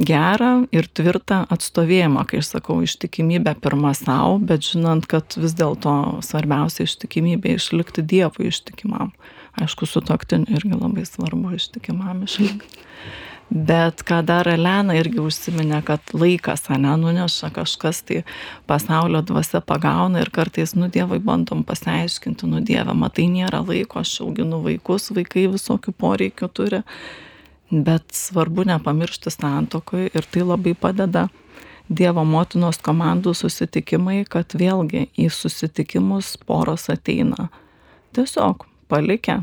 gerą 0.00 0.66
ir 0.72 0.88
tvirtą 0.88 1.42
atstovėjimą, 1.52 2.24
kai 2.28 2.40
aš 2.42 2.54
sakau 2.56 2.78
ištikimybę 2.84 3.54
pirmą 3.62 3.92
savo, 3.96 4.38
bet 4.40 4.64
žinant, 4.64 5.06
kad 5.10 5.36
vis 5.36 5.56
dėlto 5.58 6.22
svarbiausia 6.24 6.86
ištikimybė 6.88 7.56
išlikti 7.58 8.04
Dievui 8.04 8.48
ištikimam. 8.48 9.12
Aišku, 9.60 9.86
su 9.86 10.00
toktiniu 10.00 10.56
irgi 10.56 10.78
labai 10.78 11.04
svarbu 11.04 11.52
ištikimam 11.58 12.24
išlikti. 12.24 12.86
Bet 13.52 14.00
ką 14.08 14.22
dar 14.24 14.48
Elena 14.48 14.94
irgi 14.96 15.18
užsiminė, 15.20 15.82
kad 15.84 16.14
laikas, 16.16 16.70
ne, 16.72 16.94
nuneša 16.96 17.50
kažkas, 17.52 18.00
tai 18.08 18.22
pasaulio 18.70 19.20
dvasia 19.28 19.60
pagauna 19.60 20.22
ir 20.22 20.30
kartais, 20.32 20.72
nu, 20.72 20.88
dievai 20.88 21.18
bandom 21.20 21.60
pasiaiškinti, 21.68 22.48
nu, 22.48 22.62
dieve, 22.64 22.94
matai, 22.96 23.26
nėra 23.28 23.60
laiko, 23.66 24.00
aš 24.00 24.22
auginu 24.24 24.62
vaikus, 24.64 25.10
vaikai 25.12 25.50
visokių 25.52 25.92
poreikių 26.00 26.48
turi 26.48 26.80
bet 27.72 28.12
svarbu 28.12 28.64
nepamiršti 28.64 29.30
santokoj 29.30 30.10
ir 30.14 30.26
tai 30.30 30.44
labai 30.44 30.74
padeda 30.74 31.28
Dievo 31.92 32.22
motinos 32.24 32.78
komandų 32.80 33.32
susitikimai, 33.36 34.22
kad 34.30 34.54
vėlgi 34.56 35.08
į 35.18 35.26
susitikimus 35.34 36.36
poros 36.46 36.86
ateina. 36.92 37.48
Tiesiog 38.16 38.64
palikę, 38.88 39.40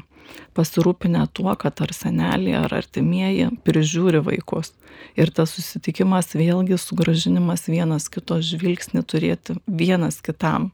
pasirūpinę 0.57 1.25
tuo, 1.35 1.51
kad 1.59 1.81
ar 1.83 1.93
seneliai, 1.93 2.55
ar 2.63 2.73
artimieji 2.79 3.49
prižiūri 3.67 4.23
vaikus. 4.25 4.71
Ir 5.19 5.33
tas 5.35 5.51
susitikimas 5.57 6.31
vėlgi 6.37 6.79
sugražinimas 6.79 7.67
vienas 7.67 8.07
kito 8.09 8.39
žvilgsnį 8.41 9.03
turėti 9.03 9.57
vienas 9.67 10.21
kitam 10.25 10.71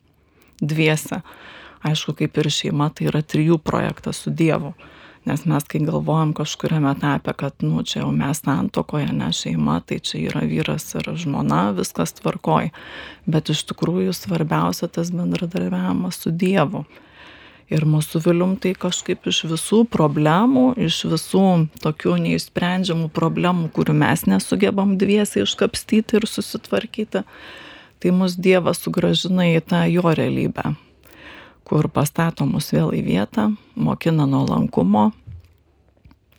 dviese. 0.61 1.23
Aišku, 1.85 2.15
kaip 2.21 2.37
ir 2.39 2.51
šeima, 2.51 2.91
tai 2.93 3.09
yra 3.09 3.23
trijų 3.25 3.57
projektas 3.63 4.21
su 4.23 4.31
Dievu 4.31 4.75
nes 5.25 5.45
mes 5.45 5.63
kai 5.69 5.81
galvojam 5.85 6.33
kažkuriam 6.37 6.85
etape 6.89 7.33
kad 7.33 7.53
nu 7.65 7.83
čia 7.83 8.01
jau 8.03 8.11
mes 8.11 8.41
santuokoje 8.45 9.09
ne 9.13 9.31
šeima 9.33 9.79
tai 9.85 9.99
čia 9.99 10.21
yra 10.29 10.43
vyras 10.45 10.93
ir 10.95 11.09
žmona 11.17 11.71
viskas 11.77 12.13
tvarkoj. 12.19 12.69
Bet 13.25 13.49
iš 13.49 13.65
tikrųjų 13.71 14.13
svarbiausia 14.13 14.87
tas 14.87 15.11
bendradarbiavimas 15.11 16.21
su 16.21 16.31
dievu. 16.31 16.85
Ir 17.73 17.87
mūsų 17.89 18.21
vilium 18.27 18.53
tai 18.61 18.75
kažkaip 18.77 19.25
iš 19.25 19.41
visų 19.49 19.81
problemų 19.89 20.67
iš 20.85 21.01
visų 21.09 21.45
tokių 21.81 22.19
neišsprendžiamų 22.27 23.09
problemų 23.09 23.71
kurių 23.73 23.97
mes 24.05 24.27
nesugebam 24.29 24.93
dviese 25.01 25.41
iškapstyti 25.41 26.21
ir 26.21 26.29
susitvarkyti 26.29 27.25
tai 27.99 28.13
mus 28.13 28.37
dievas 28.37 28.85
sugrąžina 28.85 29.49
į 29.55 29.63
tą 29.65 29.87
jo 29.89 30.05
realybę 30.05 30.75
kur 31.65 31.89
pastato 31.89 32.45
mus 32.45 32.69
vėl 32.73 32.93
į 32.93 33.01
vietą, 33.05 33.49
mokina 33.75 34.27
nuolankumo 34.29 35.09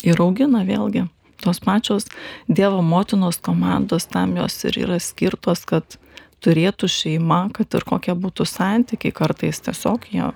ir 0.06 0.22
augina 0.22 0.62
vėlgi. 0.66 1.06
Tos 1.42 1.60
pačios 1.60 2.06
Dievo 2.48 2.80
motinos 2.82 3.36
komandos 3.44 4.06
tam 4.08 4.38
jos 4.38 4.56
ir 4.64 4.78
yra 4.86 4.96
skirtos, 5.02 5.66
kad 5.68 5.98
turėtų 6.44 6.88
šeima, 6.88 7.46
kad 7.52 7.74
ir 7.74 7.84
kokie 7.84 8.14
būtų 8.16 8.46
santykiai, 8.48 9.12
kartais 9.12 9.60
tiesiog 9.66 10.08
jie 10.12 10.30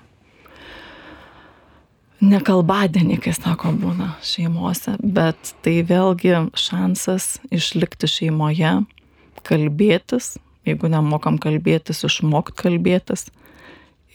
nekalbadienį, 2.21 3.17
kai 3.23 3.33
sako, 3.33 3.71
būna 3.81 4.11
šeimose, 4.25 4.93
bet 5.01 5.55
tai 5.65 5.79
vėlgi 5.87 6.35
šansas 6.53 7.39
išlikti 7.49 8.09
šeimoje, 8.09 8.75
kalbėtis, 9.47 10.35
jeigu 10.67 10.91
nemokam 10.93 11.39
kalbėtis, 11.41 12.03
išmokti 12.05 12.59
kalbėtis 12.61 13.31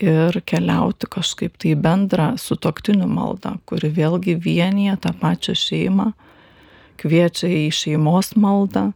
ir 0.03 0.41
keliauti 0.45 1.09
kažkaip 1.11 1.57
tai 1.61 1.75
bendrą 1.79 2.35
sutoktinių 2.41 3.09
maldą, 3.09 3.57
kuri 3.69 3.91
vėlgi 3.97 4.37
vienyje 4.43 4.97
tą 5.05 5.15
pačią 5.21 5.57
šeimą, 5.57 6.11
kviečia 7.01 7.49
į 7.49 7.71
šeimos 7.73 8.35
maldą 8.37 8.91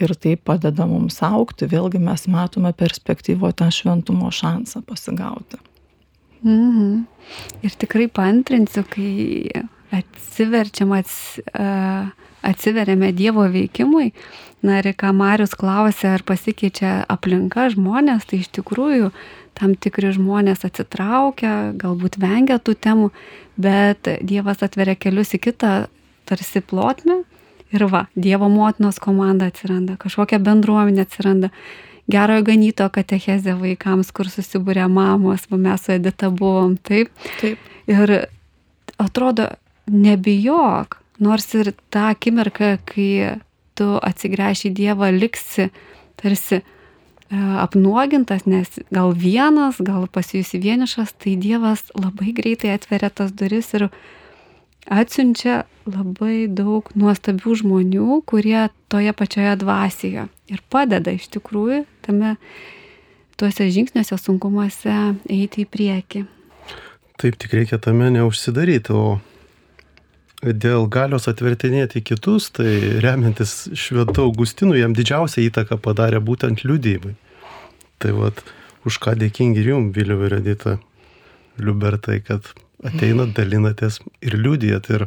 ir 0.00 0.14
tai 0.18 0.34
padeda 0.36 0.86
mums 0.88 1.20
aukti, 1.24 1.68
vėlgi 1.70 2.00
mes 2.02 2.26
matome 2.30 2.72
perspektyvo 2.76 3.52
tą 3.52 3.70
šventumo 3.72 4.32
šansą 4.34 4.82
pasigauti. 4.88 5.60
Mhm. 6.44 7.04
Ir 7.64 7.76
tikrai 7.80 8.08
pantrinsiu, 8.12 8.84
kai 8.88 9.48
atsiverčiam, 9.94 10.92
ats, 10.96 11.38
atsiveriame 12.44 13.12
Dievo 13.16 13.46
veikimui, 13.48 14.10
na 14.64 14.80
ir 14.80 14.90
ką 14.98 15.12
Marius 15.16 15.54
klausė, 15.56 16.10
ar 16.16 16.24
pasikeičia 16.26 17.04
aplinka 17.12 17.70
žmonės, 17.72 18.26
tai 18.28 18.42
iš 18.42 18.50
tikrųjų 18.58 19.12
tam 19.58 19.74
tikri 19.78 20.12
žmonės 20.14 20.64
atsitraukia, 20.66 21.72
galbūt 21.78 22.18
vengia 22.22 22.58
tų 22.58 22.74
temų, 22.86 23.10
bet 23.60 24.08
Dievas 24.22 24.64
atveria 24.66 24.96
kelius 24.98 25.34
į 25.36 25.42
kitą 25.48 25.74
tarsi 26.28 26.62
plotmę 26.64 27.22
ir 27.74 27.86
va, 27.90 28.06
Dievo 28.14 28.48
motinos 28.50 29.00
komanda 29.02 29.48
atsiranda, 29.50 29.96
kažkokia 30.00 30.40
bendruomenė 30.42 31.04
atsiranda, 31.06 31.50
gerojo 32.10 32.44
ganyto 32.50 32.88
katechezė 32.92 33.56
vaikams, 33.58 34.12
kur 34.14 34.30
susibūrė 34.30 34.86
mamos, 34.92 35.48
mes 35.50 35.86
su 35.86 35.94
Edita 35.96 36.30
buvom, 36.30 36.76
taip. 36.76 37.10
Taip. 37.40 37.58
Ir 37.90 38.14
atrodo, 39.00 39.48
nebijok, 39.90 40.98
nors 41.24 41.48
ir 41.56 41.72
tą 41.92 42.10
akimirką, 42.12 42.76
kai 42.88 43.40
tu 43.78 43.90
atsigręši 43.98 44.70
į 44.70 44.74
Dievą, 44.78 45.10
liksi 45.14 45.70
tarsi 46.20 46.60
e, 46.60 46.64
apnuogintas, 47.30 48.44
nes 48.46 48.68
gal 48.92 49.14
vienas, 49.16 49.80
gal 49.80 50.06
pasijusi 50.12 50.60
vienišas, 50.60 51.14
tai 51.18 51.36
Dievas 51.40 51.86
labai 51.96 52.34
greitai 52.36 52.74
atveria 52.74 53.10
tas 53.10 53.32
duris 53.32 53.72
ir 53.74 53.88
atsiunčia 54.92 55.64
labai 55.88 56.46
daug 56.52 56.88
nuostabių 56.94 57.56
žmonių, 57.62 58.20
kurie 58.28 58.68
toje 58.92 59.12
pačioje 59.16 59.56
dvasioje 59.60 60.28
ir 60.52 60.64
padeda 60.70 61.14
iš 61.14 61.30
tikrųjų 61.32 61.84
tame 62.04 62.36
tuose 63.40 63.66
žingsniuose, 63.72 64.18
sunkumuose 64.20 64.94
eiti 65.32 65.64
į 65.64 65.70
priekį. 65.70 66.24
Taip 67.20 67.38
tik 67.40 67.54
reikia 67.56 67.78
tame 67.82 68.10
neužsidaryti, 68.14 68.92
o 68.92 69.18
dėl 70.42 70.88
galios 70.90 71.28
atvertinėti 71.30 72.02
kitus, 72.04 72.50
tai 72.54 73.00
remiantis 73.04 73.70
Šventu 73.76 74.26
Augustinu, 74.26 74.74
jam 74.76 74.94
didžiausią 74.96 75.44
įtaką 75.48 75.78
padarė 75.82 76.20
būtent 76.24 76.64
liudymai. 76.64 77.14
Tai 78.02 78.12
vad, 78.18 78.42
už 78.84 78.98
ką 79.00 79.14
dėkingi 79.20 79.62
ir 79.62 79.70
jums, 79.74 79.94
Viliu 79.96 80.18
ir 80.26 80.38
Edita 80.40 80.78
Liubertai, 81.58 82.20
kad 82.24 82.50
ateinat, 82.84 83.34
dalinatės 83.36 84.00
ir 84.24 84.36
liūdėjat. 84.36 84.90
Ir 84.92 85.06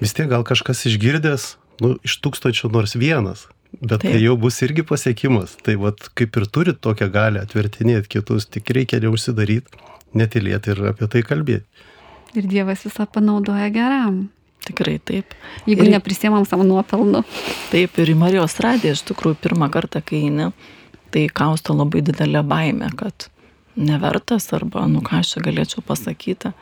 vis 0.00 0.14
tiek 0.16 0.30
gal 0.30 0.46
kažkas 0.46 0.86
išgirdęs, 0.88 1.56
nu, 1.82 1.96
iš 2.06 2.20
tūkstančio 2.24 2.70
nors 2.72 2.94
vienas, 2.96 3.48
bet 3.80 4.00
Taip. 4.00 4.12
tai 4.12 4.20
jau 4.22 4.36
bus 4.40 4.60
irgi 4.64 4.86
pasiekimas. 4.86 5.56
Tai 5.66 5.76
vad, 5.82 6.06
kaip 6.18 6.38
ir 6.38 6.46
turit 6.48 6.80
tokią 6.84 7.10
galę 7.12 7.42
atvertinėti 7.44 8.16
kitus, 8.16 8.46
tik 8.48 8.70
reikia 8.72 9.02
neužsidaryti, 9.02 9.82
netilėti 10.16 10.72
ir 10.72 10.86
apie 10.92 11.10
tai 11.10 11.24
kalbėti. 11.26 11.66
Ir 12.32 12.46
Dievas 12.48 12.86
visą 12.86 13.04
panaudoja 13.12 13.68
geram. 13.74 14.30
Tikrai 14.62 14.98
taip. 15.02 15.34
Jeigu 15.66 15.86
ir, 15.86 15.90
neprisėmam 15.96 16.46
savo 16.46 16.66
nuopelnų. 16.66 17.24
Taip, 17.72 17.98
ir 17.98 18.12
į 18.12 18.16
Marijos 18.18 18.60
radiją 18.62 18.94
iš 18.94 19.02
tikrųjų 19.10 19.40
pirmą 19.42 19.68
kartą, 19.74 20.02
kai 20.06 20.24
eini, 20.28 20.50
tai 21.14 21.26
kausto 21.34 21.74
labai 21.74 22.04
didelė 22.06 22.44
baime, 22.46 22.90
kad 22.98 23.26
nevertas 23.74 24.52
arba, 24.54 24.84
nu 24.90 25.02
ką 25.04 25.22
aš 25.22 25.34
čia 25.34 25.44
galėčiau 25.48 25.82
pasakyti. 25.86 26.52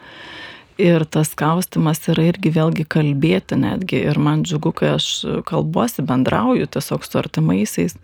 Ir 0.80 1.04
tas 1.04 1.34
kaustimas 1.36 2.00
yra 2.08 2.30
irgi 2.30 2.54
vėlgi 2.54 2.86
kalbėti 2.88 3.58
netgi. 3.60 4.00
Ir 4.08 4.20
man 4.22 4.46
džiugu, 4.46 4.72
kai 4.72 4.94
aš 4.94 5.10
kalbuosi, 5.48 6.00
bendrauju 6.06 6.70
tiesiog 6.72 7.04
su 7.04 7.20
artimaisiais. 7.20 7.98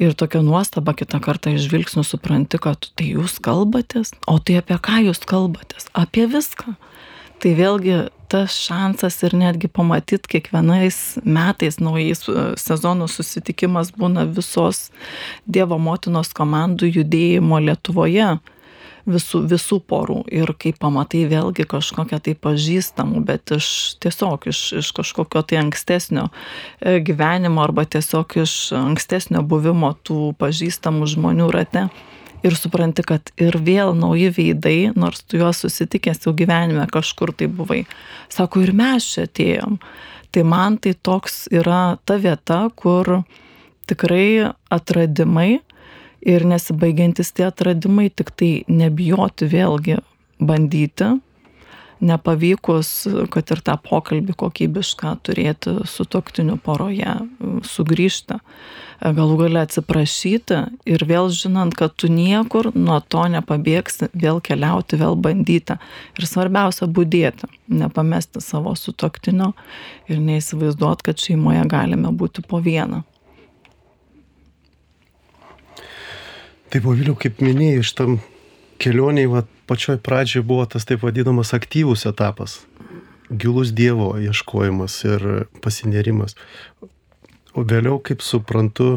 Ir 0.00 0.14
tokia 0.16 0.40
nuostaba 0.40 0.94
kitą 0.96 1.20
kartą 1.20 1.52
iš 1.52 1.66
žvilgsnių 1.66 2.06
supranti, 2.08 2.56
kad 2.62 2.88
tai 2.96 3.10
jūs 3.18 3.36
kalbatės, 3.44 4.14
o 4.24 4.38
tai 4.40 4.56
apie 4.62 4.78
ką 4.80 5.02
jūs 5.10 5.20
kalbatės? 5.28 5.90
Apie 5.92 6.24
viską. 6.30 6.72
Tai 7.40 7.52
vėlgi 7.56 7.94
tas 8.30 8.54
šansas 8.66 9.16
ir 9.26 9.34
netgi 9.34 9.70
pamatyt 9.72 10.28
kiekvienais 10.30 11.18
metais 11.24 11.80
naujais 11.80 12.22
e, 12.28 12.42
sezonų 12.60 13.08
susitikimas 13.10 13.90
būna 13.96 14.26
visos 14.28 14.90
Dievo 15.48 15.80
motinos 15.80 16.30
komandų 16.36 16.90
judėjimo 16.98 17.58
Lietuvoje 17.64 18.34
visų, 19.08 19.42
visų 19.50 19.80
porų. 19.88 20.20
Ir 20.36 20.52
kai 20.60 20.74
pamatai 20.76 21.24
vėlgi 21.30 21.66
kažkokią 21.70 22.20
tai 22.28 22.36
pažįstamų, 22.36 23.24
bet 23.26 23.54
iš 23.56 23.70
tiesiog 24.04 24.46
iš, 24.52 24.60
iš 24.82 24.92
kažkokio 25.00 25.42
tai 25.42 25.62
ankstesnio 25.64 26.28
e, 26.28 27.00
gyvenimo 27.00 27.64
arba 27.64 27.86
tiesiog 27.88 28.36
iš 28.44 28.56
ankstesnio 28.78 29.42
buvimo 29.42 29.94
tų 30.04 30.34
pažįstamų 30.40 31.08
žmonių 31.16 31.50
rate 31.56 31.88
ir 32.46 32.56
supranti, 32.56 33.04
kad 33.06 33.32
ir 33.40 33.58
vėl 33.64 33.94
nauji 33.98 34.30
veidai, 34.36 34.92
nors 34.96 35.24
tu 35.24 35.40
juos 35.40 35.62
susitikęs 35.64 36.24
jau 36.26 36.34
gyvenime 36.36 36.86
kažkur 36.92 37.34
tai 37.36 37.50
buvai. 37.52 37.84
Sako, 38.32 38.64
ir 38.64 38.74
mes 38.76 39.06
čia 39.12 39.26
atėjom. 39.28 39.80
Tai 40.30 40.44
man 40.46 40.78
tai 40.78 40.94
toks 40.94 41.48
yra 41.50 41.98
ta 42.06 42.16
vieta, 42.22 42.62
kur 42.78 43.22
tikrai 43.90 44.52
atradimai 44.70 45.58
ir 46.20 46.44
nesibaigiantis 46.46 47.32
tie 47.34 47.48
atradimai, 47.48 48.10
tik 48.14 48.30
tai 48.36 48.52
nebijoti 48.68 49.48
vėlgi 49.50 49.98
bandyti, 50.40 51.16
nepavykus, 52.00 52.90
kad 53.32 53.50
ir 53.52 53.62
tą 53.64 53.76
pokalbį 53.84 54.36
kokybišką 54.40 55.16
turėti 55.26 55.76
su 55.88 56.06
toktiniu 56.08 56.56
poroje, 56.62 57.18
sugrįžti 57.66 58.40
galų 59.00 59.36
gale 59.40 59.62
atsiprašyti 59.64 60.58
ir 60.88 61.04
vėl 61.08 61.30
žinant, 61.32 61.74
kad 61.76 61.94
tu 61.96 62.10
niekur 62.12 62.70
nuo 62.76 62.98
to 63.00 63.24
nepabėgsi, 63.32 64.10
vėl 64.12 64.40
keliauti, 64.44 64.98
vėl 65.00 65.16
bandyti. 65.16 65.78
Ir 66.18 66.28
svarbiausia 66.28 66.88
būdėti, 66.90 67.48
nepamesti 67.72 68.42
savo 68.44 68.74
sutoktinio 68.76 69.52
ir 70.10 70.20
neįsivaizduot, 70.20 71.04
kad 71.06 71.20
šeimoje 71.20 71.64
galime 71.70 72.12
būti 72.12 72.44
po 72.44 72.60
vieną. 72.60 73.02
Taip, 76.70 76.84
o 76.86 76.92
vėliau, 76.94 77.16
kaip 77.18 77.40
minėjai, 77.42 77.80
iš 77.82 77.96
tam 77.98 78.20
kelioniai, 78.80 79.26
va, 79.32 79.42
pačioj 79.70 80.00
pradžioj 80.02 80.42
buvo 80.42 80.66
tas 80.66 80.82
taip 80.88 81.04
vadinamas 81.06 81.54
aktyvus 81.54 82.02
etapas. 82.10 82.58
Gilus 83.30 83.70
Dievo 83.70 84.16
ieškojimas 84.18 84.96
ir 85.06 85.26
pasinerimas. 85.62 86.34
O 87.54 87.62
vėliau, 87.62 88.00
kaip 88.02 88.24
suprantu, 88.26 88.96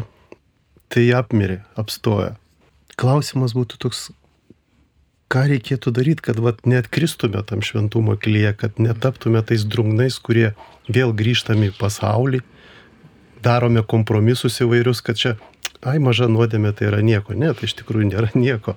tai 0.90 1.06
apmirė, 1.14 1.60
apstoja. 1.78 2.34
Klausimas 2.98 3.54
būtų 3.54 3.78
toks, 3.84 4.08
ką 5.30 5.44
reikėtų 5.52 5.92
daryti, 5.94 6.24
kad 6.26 6.40
vat, 6.42 6.64
neatkristume 6.66 7.42
tam 7.46 7.62
šventumo 7.62 8.16
kelyje, 8.18 8.50
kad 8.58 8.82
netaptume 8.82 9.42
tais 9.46 9.62
drungnais, 9.62 10.18
kurie 10.18 10.56
vėl 10.90 11.14
grįžtame 11.14 11.70
į 11.70 11.76
pasaulį, 11.78 12.42
darome 13.46 13.86
kompromisus 13.86 14.58
įvairius, 14.66 15.04
kad 15.06 15.22
čia, 15.22 15.36
ai, 15.86 16.00
maža 16.02 16.26
nuodėmė 16.30 16.74
tai 16.74 16.90
yra 16.90 17.02
nieko. 17.06 17.38
Ne, 17.38 17.54
tai 17.54 17.70
iš 17.70 17.78
tikrųjų 17.82 18.10
nėra 18.10 18.32
nieko. 18.34 18.74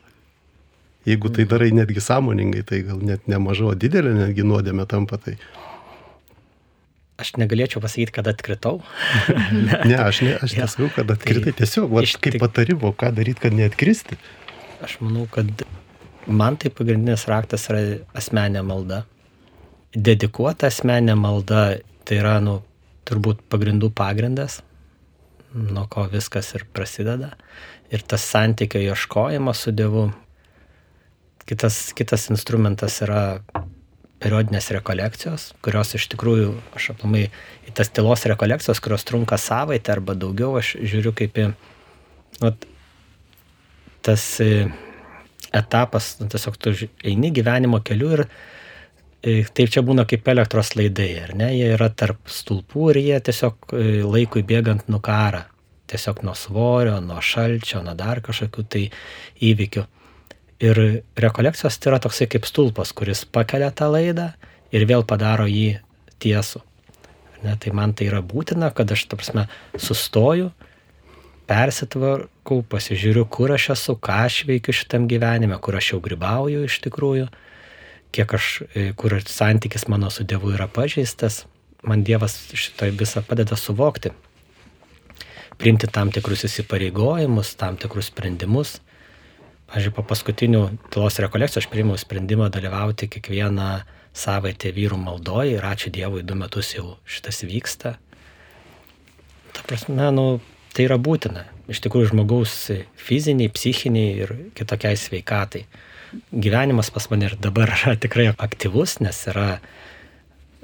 Jeigu 1.07 1.31
tai 1.31 1.45
darai 1.47 1.71
netgi 1.71 2.03
sąmoningai, 2.03 2.65
tai 2.67 2.81
gal 2.83 2.99
net 2.99 3.29
ne 3.31 3.39
maža, 3.39 3.69
o 3.71 3.75
didelė 3.79 4.11
netgi 4.17 4.43
nuodėmė 4.43 4.87
tampa. 4.91 5.19
Tai 5.23 5.37
aš 7.21 7.33
negalėčiau 7.41 7.81
pasakyti, 7.83 8.13
kad 8.17 8.27
atkritau. 8.29 8.81
ne, 9.89 9.97
aš, 10.09 10.21
ne, 10.27 10.35
aš 10.43 10.57
ja. 10.57 10.65
nesakau, 10.65 10.91
kad 10.95 11.15
atkritai. 11.15 11.51
Tai 11.51 11.57
Tiesiog, 11.63 11.89
va, 11.95 12.03
kaip 12.05 12.37
tik... 12.37 12.41
patarimo, 12.43 12.93
ką 12.93 13.11
daryti, 13.17 13.43
kad 13.47 13.55
neatkristi. 13.57 14.19
Aš 14.85 14.99
manau, 15.01 15.25
kad 15.31 15.65
man 16.27 16.59
tai 16.59 16.71
pagrindinis 16.75 17.25
raktas 17.31 17.69
yra 17.71 17.83
asmenė 18.17 18.61
malda. 18.67 19.05
Dedikuota 19.95 20.69
asmenė 20.69 21.15
malda 21.17 21.69
tai 22.07 22.19
yra, 22.21 22.37
nu, 22.43 22.59
turbūt 23.07 23.41
pagrindų 23.51 23.89
pagrindas, 23.95 24.61
nuo 25.55 25.87
ko 25.91 26.05
viskas 26.11 26.53
ir 26.55 26.67
prasideda. 26.75 27.33
Ir 27.91 28.03
tas 28.03 28.25
santykio 28.27 28.81
ieškojimas 28.83 29.63
su 29.63 29.71
Dievu. 29.75 30.09
Kitas, 31.47 31.93
kitas 31.95 32.27
instrumentas 32.33 32.99
yra 33.05 33.39
periodinės 34.19 34.71
rekolekcijos, 34.73 35.51
kurios 35.63 35.93
iš 35.95 36.07
tikrųjų, 36.11 36.49
aš 36.75 36.91
aplamai 36.95 37.27
į 37.69 37.73
tas 37.77 37.91
tylos 37.93 38.25
rekolekcijos, 38.27 38.81
kurios 38.83 39.05
trunka 39.07 39.37
savaitę 39.39 39.93
arba 39.93 40.17
daugiau, 40.17 40.55
aš 40.59 40.73
žiūriu 40.81 41.13
kaip 41.15 41.37
į, 41.37 41.47
nu, 42.41 42.51
tas 44.05 44.25
e, 44.43 44.67
etapas, 45.55 46.15
nu, 46.21 46.29
tiesiog 46.33 46.57
tu 46.59 46.73
eini 47.05 47.31
gyvenimo 47.35 47.81
keliu 47.85 48.13
ir 48.17 48.23
e, 48.25 49.43
taip 49.45 49.71
čia 49.73 49.85
būna 49.85 50.07
kaip 50.09 50.27
elektros 50.33 50.73
laidai, 50.79 51.11
ar 51.27 51.35
ne, 51.37 51.51
jie 51.55 51.69
yra 51.75 51.91
tarp 51.93 52.31
stulpų 52.31 52.91
ir 52.95 53.03
jie 53.03 53.19
tiesiog 53.29 53.75
e, 53.77 53.85
laikui 54.03 54.45
bėgant 54.47 54.89
nukara, 54.91 55.45
tiesiog 55.91 56.25
nuo 56.25 56.33
svorio, 56.35 56.97
nuo 57.05 57.21
šalčio, 57.21 57.83
nuo 57.85 57.93
dar 57.95 58.23
kažkokių 58.25 58.65
tai 58.73 58.87
įvykių. 59.51 59.85
Ir 60.63 60.79
rekolekcijos 61.19 61.77
tai 61.77 61.91
yra 61.91 61.99
toksai 62.01 62.25
kaip 62.31 62.47
stulpas, 62.49 62.93
kuris 62.97 63.25
pakelia 63.29 63.69
tą 63.69 63.91
laidą 63.93 64.31
ir 64.73 64.87
vėl 64.89 65.05
padaro 65.05 65.45
jį 65.45 65.77
tiesų. 66.23 66.63
Ne, 67.43 67.53
tai 67.61 67.73
man 67.77 67.93
tai 67.93 68.07
yra 68.09 68.23
būtina, 68.25 68.71
kad 68.73 68.89
aš, 68.89 69.05
ta 69.11 69.19
prasme, 69.19 69.43
sustoju, 69.77 70.49
persitvarkau, 71.47 72.63
pasižiūriu, 72.71 73.27
kur 73.29 73.53
aš 73.53 73.69
esu, 73.75 73.95
ką 74.01 74.23
aš 74.25 74.39
veikiu 74.49 74.73
šitam 74.75 75.05
gyvenime, 75.11 75.59
kur 75.61 75.77
aš 75.77 75.93
jau 75.93 75.99
gribauju 76.03 76.65
iš 76.65 76.79
tikrųjų, 76.87 77.27
kiek 78.15 78.33
aš, 78.33 78.49
e, 78.73 78.89
kur 78.97 79.19
santykis 79.21 79.87
mano 79.91 80.09
su 80.09 80.25
Dievu 80.27 80.55
yra 80.55 80.67
pažeistas. 80.67 81.45
Man 81.85 82.01
Dievas 82.03 82.33
šitoj 82.57 82.95
visą 82.97 83.21
padeda 83.21 83.55
suvokti, 83.55 84.11
priimti 85.61 85.87
tam 85.93 86.11
tikrus 86.11 86.43
įsipareigojimus, 86.49 87.53
tam 87.55 87.77
tikrus 87.77 88.09
sprendimus. 88.09 88.79
Pavyzdžiui, 89.67 89.93
po 89.97 90.03
paskutinių 90.07 90.61
tylos 90.93 91.17
rekolekcijų 91.19 91.61
aš 91.63 91.67
priėmiau 91.71 91.99
sprendimą 91.99 92.47
dalyvauti 92.53 93.09
kiekvieną 93.11 93.71
savaitę 94.15 94.71
vyrų 94.71 94.99
maldoje 95.01 95.57
ir 95.57 95.65
ačiū 95.67 95.91
Dievui, 95.93 96.23
du 96.23 96.37
metus 96.39 96.71
jau 96.75 96.95
šitas 97.03 97.43
vyksta. 97.43 97.97
Ta 99.51 99.65
prasme, 99.67 100.07
nu, 100.15 100.25
tai 100.71 100.87
yra 100.87 100.97
būtina. 101.01 101.43
Iš 101.67 101.81
tikrųjų, 101.83 102.13
žmogaus 102.13 102.55
fiziniai, 102.95 103.51
psichiniai 103.51 104.15
ir 104.23 104.33
kitokiai 104.55 104.95
sveikatai. 104.95 105.65
Gyvenimas 106.31 106.89
pas 106.95 107.09
mane 107.11 107.27
ir 107.27 107.35
dabar 107.43 107.73
yra 107.75 107.97
tikrai 107.99 108.29
aktyvus, 108.31 109.01
nes 109.03 109.19
yra 109.27 109.57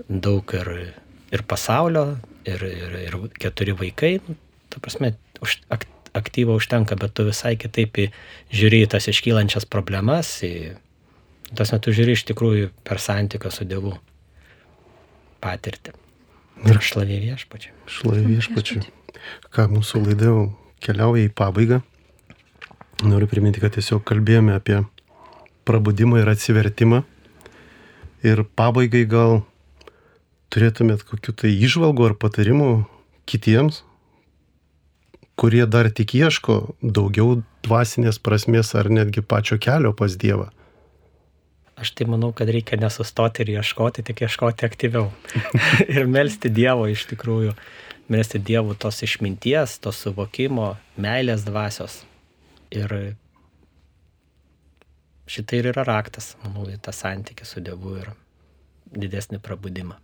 daug 0.08 0.56
ir, 0.56 0.72
ir 1.36 1.44
pasaulio, 1.44 2.06
ir, 2.48 2.64
ir, 2.64 2.96
ir 3.10 3.18
keturi 3.36 3.76
vaikai. 3.76 4.16
Nu, 4.24 4.38
ta 4.72 4.80
prasme, 4.80 5.12
už, 5.44 5.60
ak, 5.74 5.90
aktyvo 6.14 6.58
užtenka, 6.60 6.98
bet 7.00 7.16
tu 7.18 7.26
visai 7.28 7.56
kitaip 7.60 8.00
žiūri 8.54 8.84
į 8.86 8.90
tas 8.94 9.10
iškylančias 9.10 9.66
problemas, 9.70 10.36
į 10.46 10.76
Tas 11.54 11.70
metu 11.70 11.94
žiūri 11.94 12.16
iš 12.18 12.26
tikrųjų 12.32 12.72
per 12.88 13.00
santykio 13.02 13.52
su 13.54 13.66
Dievu 13.70 13.94
patirtį. 15.44 15.94
Ir 16.66 16.80
šlavė 16.82 17.20
viešpačiai. 17.22 17.74
Šlavė 17.90 18.24
viešpačiai. 18.32 18.82
Ką 19.54 19.68
mūsų 19.70 20.02
laida 20.08 20.32
jau 20.32 20.40
keliauja 20.84 21.28
į 21.28 21.34
pabaigą. 21.38 21.82
Noriu 23.06 23.30
priminti, 23.30 23.62
kad 23.62 23.76
tiesiog 23.76 24.02
kalbėjome 24.08 24.56
apie 24.56 24.80
prabudimą 25.68 26.24
ir 26.24 26.32
atsivertimą. 26.34 27.04
Ir 28.26 28.46
pabaigai 28.58 29.04
gal 29.10 29.44
turėtumėt 30.54 31.06
kokiu 31.06 31.36
tai 31.38 31.52
išvalgu 31.54 32.08
ar 32.08 32.18
patarimu 32.18 32.88
kitiems, 33.30 33.84
kurie 35.40 35.66
dar 35.66 35.90
tik 35.90 36.14
ieško 36.18 36.58
daugiau 36.82 37.42
dvasinės 37.66 38.20
prasmės 38.22 38.74
ar 38.78 38.90
netgi 38.92 39.24
pačio 39.26 39.58
kelio 39.62 39.94
pas 39.98 40.18
Dievą. 40.20 40.50
Aš 41.80 41.92
tai 41.98 42.06
manau, 42.06 42.30
kad 42.38 42.50
reikia 42.54 42.78
nesustoti 42.78 43.42
ir 43.44 43.56
ieškoti, 43.58 44.06
tik 44.06 44.22
ieškoti 44.28 44.68
aktyviau. 44.68 45.10
ir 45.96 46.06
melstį 46.06 46.54
Dievo 46.54 46.86
iš 46.92 47.08
tikrųjų. 47.10 47.56
Melstį 48.14 48.44
Dievo 48.46 48.76
tos 48.78 49.02
išminties, 49.06 49.80
tos 49.82 50.04
suvokimo, 50.06 50.76
meilės 51.02 51.48
dvasios. 51.48 52.04
Ir 52.74 53.16
šitai 55.30 55.64
ir 55.64 55.72
yra 55.74 55.86
raktas, 55.88 56.36
manau, 56.44 56.68
į 56.70 56.78
tą 56.84 56.94
santykį 56.94 57.48
su 57.48 57.64
Dievu 57.64 57.98
ir 58.04 58.14
didesnį 58.94 59.42
prabudimą. 59.42 59.98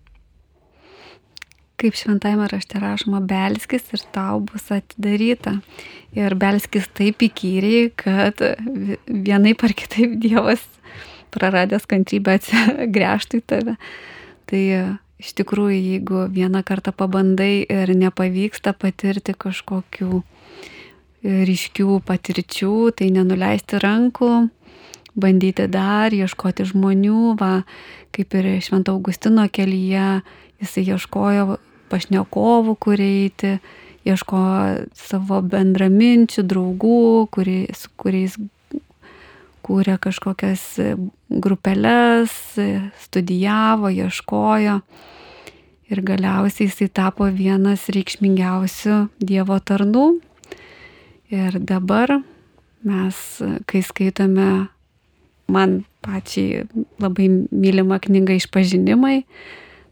Kaip 1.80 1.96
šventajame 1.96 2.50
rašte 2.52 2.80
rašoma, 2.82 3.22
belskis 3.24 3.86
ir 3.96 4.02
tau 4.12 4.42
bus 4.44 4.66
atidaryta. 4.76 5.60
Ir 6.18 6.36
belskis 6.36 6.90
taip 6.98 7.24
įkyriai, 7.24 7.92
kad 7.96 8.42
vienai 9.08 9.54
par 9.56 9.72
kitaip 9.78 10.18
Dievas 10.20 10.66
praradęs 11.32 11.86
kantrybę 11.88 12.36
atsigręžtų 12.40 13.40
į 13.40 13.46
tave. 13.48 13.76
Tai 14.50 14.64
iš 15.22 15.32
tikrųjų, 15.40 15.78
jeigu 15.78 16.26
vieną 16.34 16.66
kartą 16.68 16.92
pabandai 16.96 17.64
ir 17.64 17.94
nepavyksta 17.96 18.74
patirti 18.76 19.36
kažkokių 19.38 20.24
ryškių 21.24 22.00
patirčių, 22.08 22.76
tai 22.96 23.10
nenuleisti 23.12 23.80
rankų, 23.84 24.34
bandyti 25.20 25.68
dar, 25.72 26.16
ieškoti 26.16 26.68
žmonių, 26.70 27.36
va, 27.40 27.64
kaip 28.16 28.36
ir 28.40 28.52
Švento 28.64 28.96
Augustino 28.96 29.48
kelyje, 29.52 30.22
jisai 30.64 30.86
ieškojo 30.88 31.60
pašnekovų, 31.90 32.76
kur 32.82 33.02
eiti, 33.02 33.58
ieško 34.08 34.40
savo 34.98 35.42
bendraminčių, 35.46 36.46
draugų, 36.48 37.28
kurie, 37.34 37.60
su 37.76 37.92
kuriais 38.00 38.38
kūrė 39.66 40.00
kažkokias 40.02 40.64
grupeles, 41.30 42.34
e, 42.58 42.90
studijavo, 43.04 43.92
ieškojo. 43.94 44.80
Ir 45.90 46.02
galiausiai 46.06 46.70
jisai 46.70 46.90
tapo 46.94 47.26
vienas 47.34 47.88
reikšmingiausių 47.90 48.98
Dievo 49.22 49.58
tarnų. 49.58 50.08
Ir 51.34 51.58
dabar 51.62 52.20
mes, 52.86 53.18
kai 53.70 53.82
skaitome 53.86 54.70
man 55.50 55.80
pačiai 56.06 56.66
labai 57.02 57.28
mylimą 57.50 57.98
knygą 58.06 58.38
išpažinimai, 58.38 59.24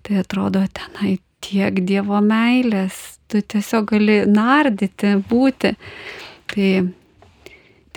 tai 0.05 0.21
atrodo 0.21 0.63
tenai 0.69 1.17
tiek 1.43 1.81
Dievo 1.87 2.19
meilės, 2.23 3.17
tu 3.29 3.41
tiesiog 3.41 3.89
gali 3.91 4.21
nardyti, 4.29 5.15
būti. 5.29 5.73
Tai 6.47 6.69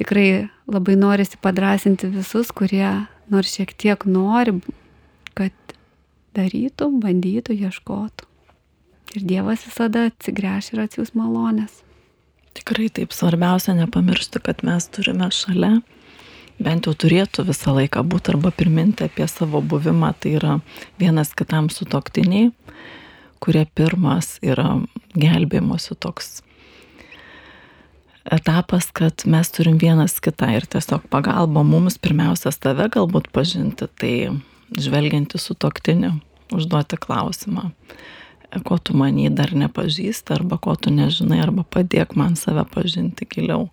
tikrai 0.00 0.28
labai 0.70 0.96
norisi 0.98 1.38
padrasinti 1.42 2.10
visus, 2.10 2.50
kurie 2.54 2.88
nors 3.30 3.54
šiek 3.56 3.74
tiek 3.78 4.06
nori, 4.08 4.56
kad 5.38 5.54
darytų, 6.36 6.90
bandytų, 7.02 7.56
ieškotų. 7.66 8.26
Ir 9.18 9.26
Dievas 9.26 9.64
visada 9.66 10.06
atsigręš 10.10 10.72
ir 10.74 10.84
atsiūs 10.84 11.16
malonės. 11.18 11.80
Tikrai 12.54 12.88
taip 12.94 13.14
svarbiausia 13.14 13.74
nepamiršti, 13.78 14.42
kad 14.42 14.62
mes 14.66 14.86
turime 14.90 15.30
šalia, 15.34 15.80
bent 16.62 16.86
jau 16.86 16.94
turėtų 16.94 17.46
visą 17.48 17.74
laiką 17.74 18.02
būti 18.06 18.34
arba 18.34 18.52
priminti 18.54 19.06
apie 19.06 19.26
savo 19.30 19.62
buvimą, 19.62 20.12
tai 20.18 20.36
yra 20.38 20.56
vienas 21.00 21.32
kitam 21.38 21.70
sutoktiniai, 21.74 22.50
kurie 23.40 23.64
pirmas 23.74 24.36
yra 24.44 24.78
gelbėjimuose 25.16 25.96
toks 25.98 26.40
etapas, 28.30 28.90
kad 28.92 29.22
mes 29.26 29.50
turim 29.50 29.78
vienas 29.80 30.18
kitą 30.22 30.52
ir 30.56 30.66
tiesiog 30.70 31.06
pagalba 31.10 31.64
mums 31.66 31.98
pirmiausia 31.98 32.52
tave 32.60 32.88
galbūt 32.92 33.30
pažinti, 33.34 33.88
tai 33.98 34.14
žvelgianti 34.76 35.40
su 35.40 35.56
toktiniu, 35.58 36.12
užduoti 36.54 36.98
klausimą, 37.00 37.70
ko 38.66 38.78
tu 38.78 38.96
manį 38.98 39.30
dar 39.34 39.54
nepažįsti, 39.56 40.34
arba 40.36 40.60
ko 40.62 40.76
tu 40.76 40.92
nežinai, 40.94 41.40
arba 41.42 41.64
padėk 41.64 42.16
man 42.18 42.36
save 42.38 42.66
pažinti 42.70 43.26
giliau. 43.30 43.68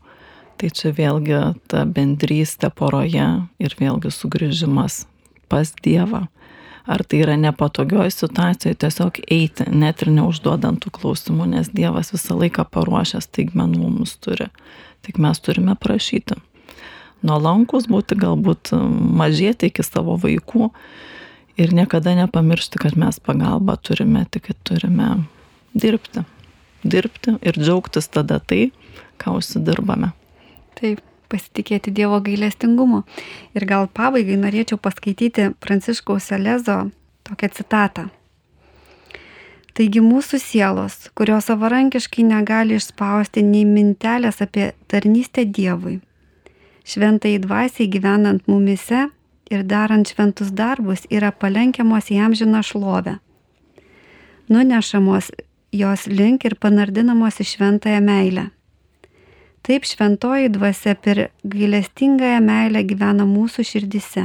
Tai 0.57 0.72
čia 0.74 0.89
vėlgi 0.89 1.39
ta 1.70 1.84
bendrystė 1.86 2.72
poroje 2.74 3.28
ir 3.61 3.76
vėlgi 3.78 4.09
sugrįžimas 4.09 5.03
pas 5.51 5.70
Dievą 5.86 6.26
ar 6.88 7.03
tai 7.03 7.21
yra 7.25 7.35
nepatogioj 7.39 8.11
situacijoj 8.15 8.77
tiesiog 8.81 9.19
eiti, 9.27 9.67
net 9.69 10.01
ir 10.05 10.11
neužduodant 10.15 10.79
tų 10.83 10.93
klausimų, 10.97 11.49
nes 11.53 11.71
Dievas 11.75 12.13
visą 12.15 12.38
laiką 12.39 12.65
paruošęs 12.71 13.27
taigmenų 13.35 13.81
mums 13.83 14.15
turi. 14.23 14.47
Tik 15.05 15.19
mes 15.23 15.39
turime 15.43 15.75
prašyti. 15.79 16.39
Nuolankus 17.27 17.89
būti, 17.91 18.15
galbūt 18.19 18.71
mažėti 19.19 19.71
iki 19.71 19.83
savo 19.83 20.15
vaikų 20.21 20.69
ir 21.59 21.73
niekada 21.73 22.13
nepamiršti, 22.17 22.79
kad 22.79 22.97
mes 22.99 23.19
pagalbą 23.19 23.75
turime, 23.81 24.23
tik 24.31 24.51
turime 24.67 25.25
dirbti. 25.75 26.23
Dirbti 26.88 27.35
ir 27.41 27.57
džiaugtis 27.57 28.07
tada 28.13 28.39
tai, 28.39 28.69
ką 29.19 29.39
užsidirbame. 29.41 30.13
Taip 30.77 31.01
pasitikėti 31.30 31.93
Dievo 31.93 32.19
gailestingumu. 32.23 33.03
Ir 33.55 33.65
gal 33.69 33.88
pabaigai 33.88 34.38
norėčiau 34.41 34.80
paskaityti 34.82 35.51
Pranciškaus 35.59 36.32
Selezo 36.32 36.88
tokią 37.28 37.51
citatą. 37.59 38.07
Taigi 39.78 40.01
mūsų 40.01 40.39
sielos, 40.41 40.95
kurios 41.13 41.51
savarankiškai 41.51 42.23
negali 42.25 42.80
išspausti 42.80 43.43
nei 43.45 43.61
mintelės 43.61 44.41
apie 44.41 44.71
tarnystę 44.89 45.43
Dievui, 45.45 45.99
šventai 46.82 47.36
dvasiai 47.43 47.86
gyvenant 47.93 48.49
mumise 48.49 49.03
ir 49.53 49.61
darant 49.69 50.09
šventus 50.09 50.49
darbus 50.49 51.05
yra 51.13 51.30
palenkiamos 51.30 52.09
į 52.09 52.17
amžiną 52.25 52.63
šlovę, 52.65 53.19
nunešamos 54.49 55.30
jos 55.78 56.07
link 56.09 56.49
ir 56.49 56.57
panardinamos 56.57 57.38
į 57.38 57.51
šventąją 57.53 58.01
meilę. 58.01 58.49
Taip 59.68 59.84
šventoji 59.84 60.47
dvasia 60.49 60.95
per 60.95 61.20
gailestingąją 61.43 62.38
meilę 62.39 62.86
gyvena 62.88 63.26
mūsų 63.28 63.65
širdise, 63.68 64.24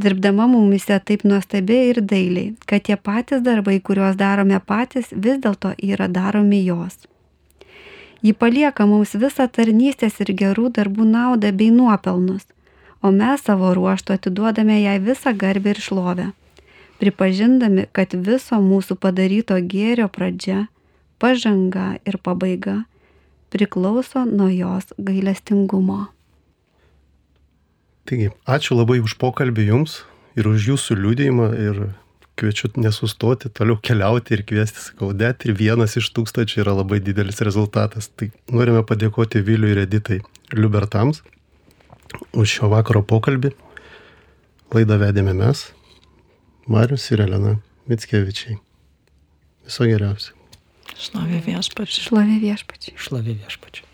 dirbdama 0.00 0.46
mumise 0.48 0.96
taip 1.10 1.26
nuostabiai 1.28 1.90
ir 1.90 2.00
dailiai, 2.00 2.54
kad 2.64 2.86
tie 2.88 2.96
patys 2.96 3.44
darbai, 3.44 3.76
kuriuos 3.84 4.16
darome 4.16 4.62
patys, 4.72 5.12
vis 5.12 5.36
dėlto 5.44 5.74
yra 5.90 6.08
daromi 6.08 6.62
jos. 6.64 6.96
Ji 8.24 8.32
palieka 8.32 8.88
mums 8.88 9.12
visą 9.20 9.50
tarnystės 9.52 10.16
ir 10.24 10.32
gerų 10.40 10.72
darbų 10.80 11.04
naudą 11.12 11.52
bei 11.52 11.68
nuopelnus, 11.68 12.48
o 13.04 13.12
mes 13.12 13.44
savo 13.44 13.76
ruoštų 13.76 14.16
atiduodame 14.16 14.80
jai 14.80 14.96
visą 15.12 15.36
garbę 15.36 15.76
ir 15.76 15.86
šlovę, 15.90 16.32
pripažindami, 17.04 17.90
kad 17.92 18.16
viso 18.16 18.64
mūsų 18.64 18.96
padaryto 18.96 19.60
gėrio 19.60 20.08
pradžia, 20.08 20.70
pažanga 21.20 21.98
ir 22.08 22.16
pabaiga 22.16 22.86
priklauso 23.52 24.24
nuo 24.28 24.48
jos 24.52 24.92
gailestingumo. 24.98 26.06
Taigi, 28.08 28.30
ačiū 28.48 28.78
labai 28.78 29.02
už 29.04 29.18
pokalbį 29.20 29.68
jums 29.68 30.02
ir 30.38 30.48
už 30.48 30.70
jūsų 30.72 30.96
liūdėjimą 31.02 31.48
ir 31.60 31.80
kviečiu 32.38 32.70
nesustoti, 32.78 33.50
toliau 33.50 33.76
keliauti 33.82 34.36
ir 34.36 34.44
kviesti, 34.46 34.80
sakau, 34.80 35.10
net 35.12 35.44
ir 35.44 35.56
vienas 35.58 35.96
iš 35.98 36.12
tūkstančių 36.16 36.62
yra 36.62 36.76
labai 36.78 37.00
didelis 37.02 37.42
rezultatas. 37.44 38.08
Tai 38.14 38.30
norime 38.54 38.84
padėkoti 38.86 39.42
Viliui 39.44 39.74
ir 39.74 39.82
Editai 39.84 40.20
Liubertams 40.54 41.24
už 42.32 42.46
šio 42.54 42.70
vakaro 42.72 43.02
pokalbį. 43.02 43.52
Laidą 44.72 45.00
vedėme 45.00 45.34
mes, 45.36 45.68
Marius 46.68 47.10
ir 47.12 47.24
Elena 47.26 47.58
Mitskevičiai. 47.90 48.58
Viso 49.68 49.88
geriausio. 49.88 50.37
Šlovė 50.98 51.42
viešpačiai. 51.46 52.06
Šlovė 52.08 52.40
viešpačiai. 52.42 52.96
Šlovė 52.98 53.38
viešpačiai. 53.44 53.87